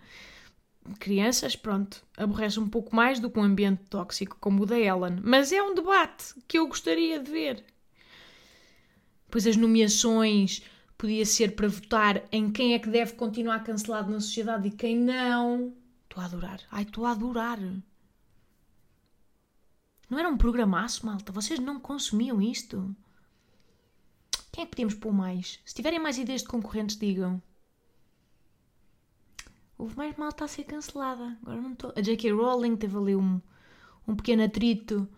crianças, 0.99 1.55
pronto, 1.55 2.05
aborrece 2.17 2.59
um 2.59 2.69
pouco 2.69 2.97
mais 2.97 3.21
do 3.21 3.31
que 3.31 3.39
um 3.39 3.45
ambiente 3.45 3.83
tóxico 3.89 4.37
como 4.41 4.65
o 4.65 4.67
da 4.67 4.77
Ellen. 4.77 5.21
Mas 5.23 5.53
é 5.53 5.63
um 5.63 5.77
debate 5.77 6.35
que 6.49 6.59
eu 6.59 6.67
gostaria 6.67 7.21
de 7.21 7.31
ver. 7.31 7.65
Pois 9.31 9.47
as 9.47 9.55
nomeações 9.55 10.65
podia 11.01 11.25
ser 11.25 11.57
para 11.57 11.67
votar 11.67 12.23
em 12.31 12.53
quem 12.53 12.75
é 12.75 12.79
que 12.79 12.91
deve 12.91 13.15
continuar 13.15 13.65
cancelado 13.65 14.11
na 14.11 14.21
sociedade 14.21 14.69
e 14.69 14.71
quem 14.71 14.99
não. 14.99 15.73
Estou 16.03 16.23
a 16.23 16.27
adorar. 16.27 16.61
Ai, 16.71 16.83
estou 16.83 17.07
a 17.07 17.13
adorar. 17.13 17.59
Não 20.11 20.19
era 20.19 20.29
um 20.29 20.37
programaço, 20.37 21.07
malta? 21.07 21.33
Vocês 21.33 21.59
não 21.59 21.81
consumiam 21.81 22.43
isto? 22.43 22.95
Quem 24.53 24.63
é 24.63 24.67
que 24.67 24.73
podíamos 24.73 24.95
pôr 24.95 25.11
mais? 25.11 25.59
Se 25.65 25.75
tiverem 25.75 25.99
mais 25.99 26.19
ideias 26.19 26.43
de 26.43 26.49
concorrentes, 26.49 26.99
digam. 26.99 27.43
Houve 29.79 29.97
mais 29.97 30.15
malta 30.17 30.45
a 30.45 30.49
ser 30.49 30.65
cancelada. 30.65 31.39
Agora 31.41 31.63
não 31.63 31.73
estou. 31.73 31.95
A 31.97 32.03
J.K. 32.03 32.31
Rowling 32.33 32.77
teve 32.77 32.99
ali 32.99 33.17
um, 33.17 33.41
um 34.07 34.15
pequeno 34.15 34.45
atrito 34.45 35.09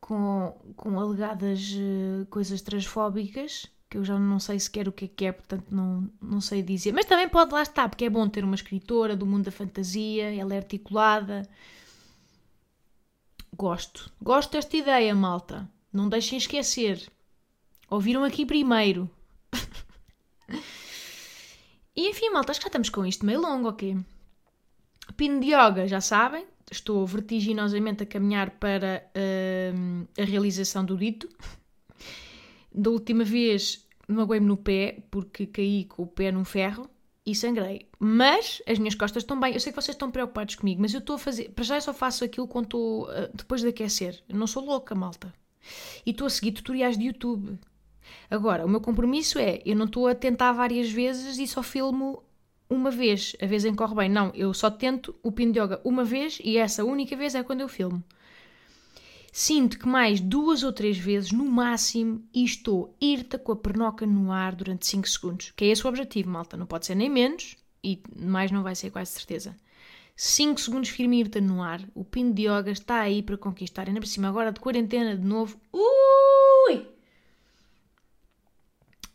com, 0.00 0.74
com 0.74 0.98
alegadas 0.98 1.74
uh, 1.74 2.26
coisas 2.26 2.60
transfóbicas 2.60 3.70
que 3.88 3.96
eu 3.96 4.04
já 4.04 4.18
não 4.18 4.38
sei 4.38 4.60
sequer 4.60 4.86
o 4.86 4.92
que 4.92 5.06
é 5.06 5.08
que 5.08 5.24
é, 5.24 5.32
portanto 5.32 5.66
não, 5.70 6.10
não 6.20 6.40
sei 6.40 6.62
dizer. 6.62 6.92
Mas 6.92 7.06
também 7.06 7.28
pode 7.28 7.52
lá 7.52 7.62
estar, 7.62 7.88
porque 7.88 8.04
é 8.04 8.10
bom 8.10 8.28
ter 8.28 8.44
uma 8.44 8.54
escritora 8.54 9.16
do 9.16 9.26
mundo 9.26 9.44
da 9.44 9.50
fantasia, 9.50 10.34
ela 10.34 10.54
é 10.54 10.58
articulada. 10.58 11.48
Gosto. 13.56 14.12
Gosto 14.20 14.52
desta 14.52 14.76
ideia, 14.76 15.14
malta. 15.14 15.68
Não 15.92 16.08
deixem 16.08 16.38
esquecer. 16.38 17.10
Ouviram 17.90 18.22
aqui 18.24 18.44
primeiro. 18.44 19.10
e 21.96 22.10
enfim, 22.10 22.30
malta, 22.30 22.52
acho 22.52 22.60
que 22.60 22.64
já 22.64 22.68
estamos 22.68 22.90
com 22.90 23.06
isto 23.06 23.24
meio 23.24 23.40
longo, 23.40 23.68
ok? 23.68 23.96
Pino 25.16 25.40
de 25.40 25.46
yoga, 25.46 25.88
já 25.88 26.00
sabem. 26.00 26.46
Estou 26.70 27.06
vertiginosamente 27.06 28.02
a 28.02 28.06
caminhar 28.06 28.50
para 28.50 29.10
uh, 29.16 30.08
a 30.20 30.24
realização 30.24 30.84
do 30.84 30.98
dito. 30.98 31.26
Da 32.72 32.90
última 32.90 33.24
vez 33.24 33.86
magoei-me 34.08 34.46
no 34.46 34.56
pé 34.56 34.98
porque 35.10 35.46
caí 35.46 35.84
com 35.84 36.02
o 36.02 36.06
pé 36.06 36.32
num 36.32 36.44
ferro 36.44 36.88
e 37.24 37.34
sangrei. 37.34 37.86
Mas 37.98 38.62
as 38.66 38.78
minhas 38.78 38.94
costas 38.94 39.22
estão 39.22 39.38
bem. 39.38 39.52
Eu 39.52 39.60
sei 39.60 39.72
que 39.72 39.80
vocês 39.80 39.94
estão 39.94 40.10
preocupados 40.10 40.54
comigo, 40.54 40.80
mas 40.80 40.94
eu 40.94 41.00
estou 41.00 41.16
a 41.16 41.18
fazer. 41.18 41.50
Para 41.50 41.64
já 41.64 41.76
eu 41.76 41.82
só 41.82 41.92
faço 41.92 42.24
aquilo 42.24 42.48
quando 42.48 42.64
estou. 42.64 43.04
Uh, 43.04 43.30
depois 43.34 43.60
de 43.60 43.68
aquecer. 43.68 44.22
Eu 44.28 44.36
não 44.36 44.46
sou 44.46 44.64
louca, 44.64 44.94
malta. 44.94 45.32
E 46.06 46.10
estou 46.10 46.26
a 46.26 46.30
seguir 46.30 46.52
tutoriais 46.52 46.96
de 46.96 47.04
YouTube. 47.04 47.58
Agora, 48.30 48.64
o 48.64 48.68
meu 48.68 48.80
compromisso 48.80 49.38
é: 49.38 49.60
eu 49.66 49.76
não 49.76 49.84
estou 49.84 50.08
a 50.08 50.14
tentar 50.14 50.52
várias 50.52 50.90
vezes 50.90 51.38
e 51.38 51.46
só 51.46 51.62
filmo 51.62 52.22
uma 52.70 52.90
vez. 52.90 53.36
A 53.42 53.46
vez 53.46 53.64
em 53.64 53.72
que 53.72 53.76
corre 53.76 53.94
bem. 53.94 54.08
Não, 54.08 54.32
eu 54.34 54.54
só 54.54 54.70
tento 54.70 55.14
o 55.22 55.30
pin 55.30 55.52
de 55.52 55.60
yoga 55.60 55.80
uma 55.84 56.04
vez 56.04 56.38
e 56.42 56.56
essa 56.56 56.84
única 56.84 57.14
vez 57.14 57.34
é 57.34 57.42
quando 57.42 57.60
eu 57.60 57.68
filmo 57.68 58.02
sinto 59.38 59.78
que 59.78 59.86
mais 59.86 60.18
duas 60.18 60.64
ou 60.64 60.72
três 60.72 60.98
vezes 60.98 61.30
no 61.30 61.44
máximo 61.44 62.20
e 62.34 62.42
estou 62.42 62.96
irta 63.00 63.38
com 63.38 63.52
a 63.52 63.56
pernoca 63.56 64.04
no 64.04 64.32
ar 64.32 64.52
durante 64.52 64.84
5 64.84 65.08
segundos. 65.08 65.52
Que 65.54 65.66
é 65.66 65.68
esse 65.68 65.86
o 65.86 65.88
objetivo, 65.88 66.28
malta. 66.28 66.56
Não 66.56 66.66
pode 66.66 66.86
ser 66.86 66.96
nem 66.96 67.08
menos 67.08 67.56
e 67.82 68.02
mais 68.16 68.50
não 68.50 68.64
vai 68.64 68.74
ser 68.74 68.90
quase 68.90 69.12
certeza. 69.12 69.56
5 70.16 70.60
segundos 70.60 70.88
firme 70.88 71.20
irta 71.20 71.40
no 71.40 71.62
ar. 71.62 71.80
O 71.94 72.04
pino 72.04 72.34
de 72.34 72.48
yoga 72.48 72.72
está 72.72 72.98
aí 72.98 73.22
para 73.22 73.38
conquistar. 73.38 73.86
Ainda 73.86 74.00
por 74.00 74.08
cima, 74.08 74.26
agora 74.26 74.50
de 74.50 74.58
quarentena 74.58 75.16
de 75.16 75.24
novo. 75.24 75.56
Ui! 75.72 76.84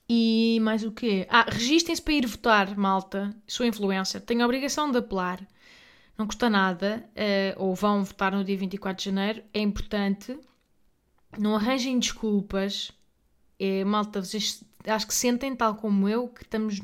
E 0.07 0.57
mais 0.61 0.85
o 0.85 0.91
quê? 0.93 1.27
Ah, 1.29 1.47
registem-se 1.49 2.01
para 2.01 2.13
ir 2.13 2.25
votar, 2.25 2.77
malta. 2.77 3.35
Sou 3.45 3.65
influencer. 3.65 4.21
Tenho 4.21 4.43
a 4.43 4.45
obrigação 4.45 4.89
de 4.89 4.99
apelar 4.99 5.45
não 6.17 6.27
custa 6.27 6.49
nada, 6.49 7.09
uh, 7.09 7.63
ou 7.63 7.75
vão 7.75 8.03
votar 8.03 8.31
no 8.31 8.43
dia 8.43 8.57
24 8.57 8.97
de 8.97 9.09
janeiro, 9.09 9.43
é 9.53 9.59
importante. 9.59 10.37
Não 11.37 11.55
arranjem 11.55 11.97
desculpas. 11.97 12.91
É, 13.59 13.83
malta, 13.83 14.21
vocês 14.21 14.63
acho 14.85 15.07
que 15.07 15.13
sentem, 15.13 15.55
tal 15.55 15.75
como 15.75 16.07
eu, 16.07 16.27
que 16.27 16.43
estamos. 16.43 16.79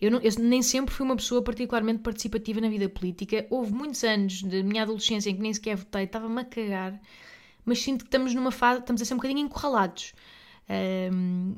Eu, 0.00 0.10
não, 0.10 0.20
eu, 0.20 0.32
nem 0.38 0.62
sempre 0.62 0.94
fui 0.94 1.04
uma 1.04 1.16
pessoa 1.16 1.42
particularmente 1.42 2.00
participativa 2.00 2.60
na 2.60 2.68
vida 2.68 2.88
política. 2.88 3.46
Houve 3.50 3.72
muitos 3.72 4.02
anos 4.04 4.42
da 4.42 4.62
minha 4.62 4.82
adolescência 4.82 5.30
em 5.30 5.36
que 5.36 5.42
nem 5.42 5.52
sequer 5.52 5.76
votei, 5.76 6.04
estava-me 6.04 6.40
a 6.40 6.44
cagar, 6.44 7.00
mas 7.64 7.80
sinto 7.82 8.04
que 8.04 8.08
estamos 8.08 8.34
numa 8.34 8.50
fase, 8.50 8.80
estamos 8.80 9.02
a 9.02 9.04
ser 9.04 9.14
um 9.14 9.18
bocadinho 9.18 9.40
encurralados. 9.40 10.12
Um, 11.12 11.56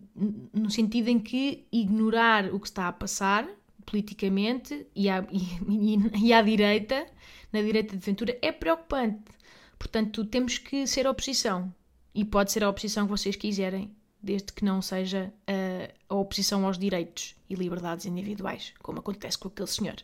no 0.54 0.70
sentido 0.70 1.08
em 1.08 1.18
que 1.18 1.66
ignorar 1.70 2.46
o 2.46 2.58
que 2.58 2.66
está 2.66 2.88
a 2.88 2.92
passar 2.92 3.46
politicamente 3.84 4.86
e 4.94 5.08
à, 5.08 5.24
e, 5.30 6.26
e 6.26 6.32
à 6.32 6.42
direita, 6.42 7.06
na 7.52 7.60
direita 7.60 7.96
de 7.96 8.04
Ventura, 8.04 8.38
é 8.40 8.52
preocupante. 8.52 9.30
Portanto, 9.78 10.24
temos 10.24 10.58
que 10.58 10.86
ser 10.86 11.06
oposição. 11.06 11.72
E 12.14 12.24
pode 12.24 12.52
ser 12.52 12.62
a 12.62 12.68
oposição 12.68 13.06
que 13.06 13.10
vocês 13.10 13.36
quiserem, 13.36 13.90
desde 14.22 14.52
que 14.52 14.64
não 14.64 14.82
seja 14.82 15.32
a, 15.46 16.14
a 16.14 16.14
oposição 16.14 16.66
aos 16.66 16.78
direitos 16.78 17.34
e 17.48 17.54
liberdades 17.54 18.06
individuais, 18.06 18.74
como 18.82 18.98
acontece 19.00 19.38
com 19.38 19.48
aquele 19.48 19.68
senhor. 19.68 19.96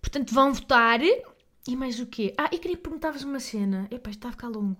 Portanto, 0.00 0.32
vão 0.32 0.52
votar. 0.52 1.00
E 1.02 1.76
mais 1.76 2.00
o 2.00 2.06
quê? 2.06 2.34
Ah, 2.38 2.48
e 2.52 2.58
queria 2.58 2.76
perguntar-vos 2.76 3.24
uma 3.24 3.40
cena. 3.40 3.88
Epá, 3.90 4.10
está 4.10 4.28
a 4.28 4.32
ficar 4.32 4.48
longo. 4.48 4.76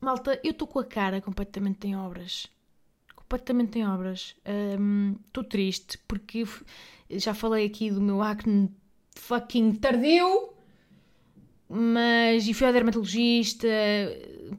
Malta, 0.00 0.40
eu 0.42 0.50
estou 0.50 0.66
com 0.66 0.78
a 0.78 0.84
cara 0.84 1.20
completamente 1.20 1.86
em 1.86 1.96
obras. 1.96 2.46
Completamente 3.34 3.80
em 3.80 3.84
obras. 3.88 4.36
Estou 5.26 5.42
um, 5.42 5.48
triste 5.48 5.98
porque 6.06 6.46
já 7.10 7.34
falei 7.34 7.66
aqui 7.66 7.90
do 7.90 8.00
meu 8.00 8.22
acne 8.22 8.70
fucking 9.16 9.74
tardio, 9.74 10.50
mas 11.68 12.46
e 12.46 12.54
fui 12.54 12.64
ao 12.64 12.72
dermatologista, 12.72 13.66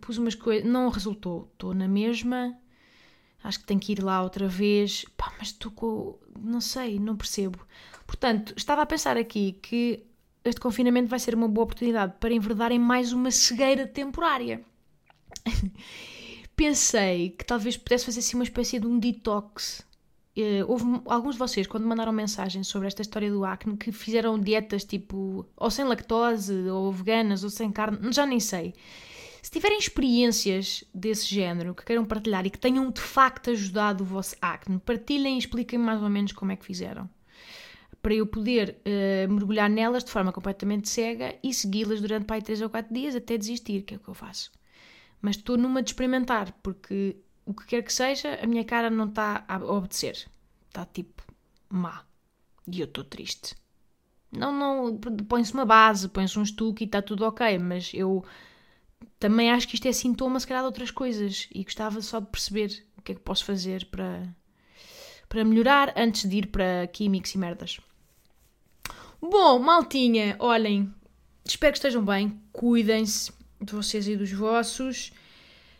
pus 0.01 0.17
umas 0.17 0.35
coisas, 0.35 0.69
não 0.69 0.89
resultou. 0.89 1.47
Estou 1.53 1.73
na 1.73 1.87
mesma, 1.87 2.53
acho 3.41 3.59
que 3.61 3.65
tenho 3.65 3.79
que 3.79 3.93
ir 3.93 4.03
lá 4.03 4.21
outra 4.21 4.45
vez. 4.45 5.05
Pá, 5.15 5.33
mas 5.37 5.47
estou 5.51 5.71
com. 5.71 6.19
não 6.37 6.59
sei, 6.59 6.99
não 6.99 7.15
percebo. 7.15 7.65
Portanto, 8.05 8.53
estava 8.57 8.81
a 8.81 8.85
pensar 8.85 9.15
aqui 9.15 9.53
que 9.61 10.03
este 10.43 10.59
confinamento 10.59 11.07
vai 11.07 11.19
ser 11.19 11.33
uma 11.33 11.47
boa 11.47 11.63
oportunidade 11.63 12.15
para 12.19 12.33
enverdar 12.33 12.73
em 12.73 12.79
mais 12.79 13.13
uma 13.13 13.31
cegueira 13.31 13.87
temporária. 13.87 14.65
Pensei 16.55 17.31
que 17.31 17.45
talvez 17.45 17.75
pudesse 17.77 18.05
fazer 18.05 18.19
assim 18.19 18.37
uma 18.37 18.43
espécie 18.43 18.79
de 18.79 18.87
um 18.87 18.97
detox 18.97 19.85
Uh, 20.37 20.67
houve 20.67 20.83
alguns 21.05 21.35
de 21.35 21.39
vocês, 21.39 21.65
quando 21.65 21.87
mandaram 21.87 22.11
mensagens 22.11 22.67
sobre 22.67 22.89
esta 22.89 23.01
história 23.01 23.31
do 23.31 23.45
acne, 23.45 23.77
que 23.77 23.89
fizeram 23.89 24.37
dietas 24.37 24.83
tipo 24.83 25.45
ou 25.55 25.71
sem 25.71 25.85
lactose, 25.85 26.53
ou 26.69 26.91
veganas, 26.91 27.45
ou 27.45 27.49
sem 27.49 27.71
carne, 27.71 28.11
já 28.11 28.25
nem 28.25 28.39
sei. 28.41 28.73
Se 29.41 29.49
tiverem 29.49 29.77
experiências 29.77 30.83
desse 30.93 31.33
género 31.33 31.73
que 31.73 31.85
queiram 31.85 32.03
partilhar 32.03 32.45
e 32.45 32.49
que 32.49 32.59
tenham 32.59 32.91
de 32.91 32.99
facto 32.99 33.51
ajudado 33.51 34.03
o 34.03 34.05
vosso 34.05 34.35
acne, 34.41 34.77
partilhem 34.79 35.35
e 35.35 35.39
expliquem 35.39 35.79
mais 35.79 36.03
ou 36.03 36.09
menos 36.09 36.33
como 36.33 36.51
é 36.51 36.57
que 36.57 36.65
fizeram. 36.65 37.09
Para 38.01 38.13
eu 38.13 38.27
poder 38.27 38.77
uh, 38.81 39.31
mergulhar 39.31 39.69
nelas 39.69 40.03
de 40.03 40.11
forma 40.11 40.33
completamente 40.33 40.89
cega 40.89 41.35
e 41.41 41.53
segui-las 41.53 42.01
durante 42.01 42.25
pai 42.25 42.41
3 42.41 42.61
ou 42.61 42.69
4 42.69 42.93
dias 42.93 43.15
até 43.15 43.37
desistir, 43.37 43.83
que 43.83 43.93
é 43.93 43.97
o 43.97 43.99
que 44.01 44.09
eu 44.09 44.13
faço. 44.13 44.51
Mas 45.25 45.37
estou 45.37 45.57
numa 45.57 45.81
de 45.81 45.89
experimentar, 45.89 46.51
porque 46.61 47.17
o 47.47 47.51
que 47.51 47.65
quer 47.65 47.81
que 47.81 47.91
seja, 47.91 48.39
a 48.43 48.45
minha 48.45 48.63
cara 48.63 48.91
não 48.91 49.07
está 49.07 49.43
a 49.47 49.57
obedecer. 49.57 50.27
Está 50.67 50.85
tipo 50.85 51.23
má. 51.67 52.05
E 52.71 52.79
eu 52.79 52.85
estou 52.85 53.03
triste. 53.03 53.55
Não, 54.31 54.51
não, 54.51 54.99
põe-se 55.27 55.51
uma 55.51 55.65
base, 55.65 56.09
põe-se 56.09 56.37
um 56.37 56.43
estuque 56.43 56.83
e 56.83 56.85
está 56.85 57.01
tudo 57.01 57.25
ok, 57.25 57.57
mas 57.57 57.91
eu 57.91 58.23
também 59.17 59.49
acho 59.49 59.67
que 59.67 59.73
isto 59.73 59.87
é 59.87 59.91
sintoma, 59.91 60.39
se 60.39 60.45
calhar, 60.45 60.61
de 60.61 60.67
outras 60.67 60.91
coisas 60.91 61.49
e 61.51 61.63
gostava 61.63 61.99
só 62.03 62.19
de 62.19 62.27
perceber 62.27 62.85
o 62.95 63.01
que 63.01 63.13
é 63.13 63.15
que 63.15 63.21
posso 63.21 63.45
fazer 63.45 63.85
para, 63.85 64.31
para 65.27 65.43
melhorar 65.43 65.91
antes 65.97 66.29
de 66.29 66.37
ir 66.37 66.47
para 66.51 66.85
químicos 66.93 67.33
e 67.33 67.39
merdas. 67.39 67.79
Bom, 69.19 69.57
maltinha, 69.57 70.35
olhem, 70.37 70.93
espero 71.43 71.71
que 71.71 71.79
estejam 71.79 72.05
bem, 72.05 72.39
cuidem-se 72.53 73.33
de 73.65 73.73
vocês 73.73 74.07
e 74.07 74.15
dos 74.15 74.31
vossos. 74.31 75.11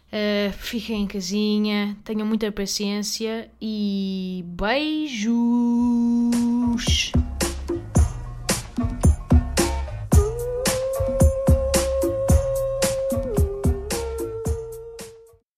Uh, 0.08 0.52
fiquem 0.54 1.04
em 1.04 1.08
casinha, 1.08 1.98
tenham 2.04 2.26
muita 2.26 2.52
paciência 2.52 3.50
e 3.62 4.44
beijos! 4.48 5.34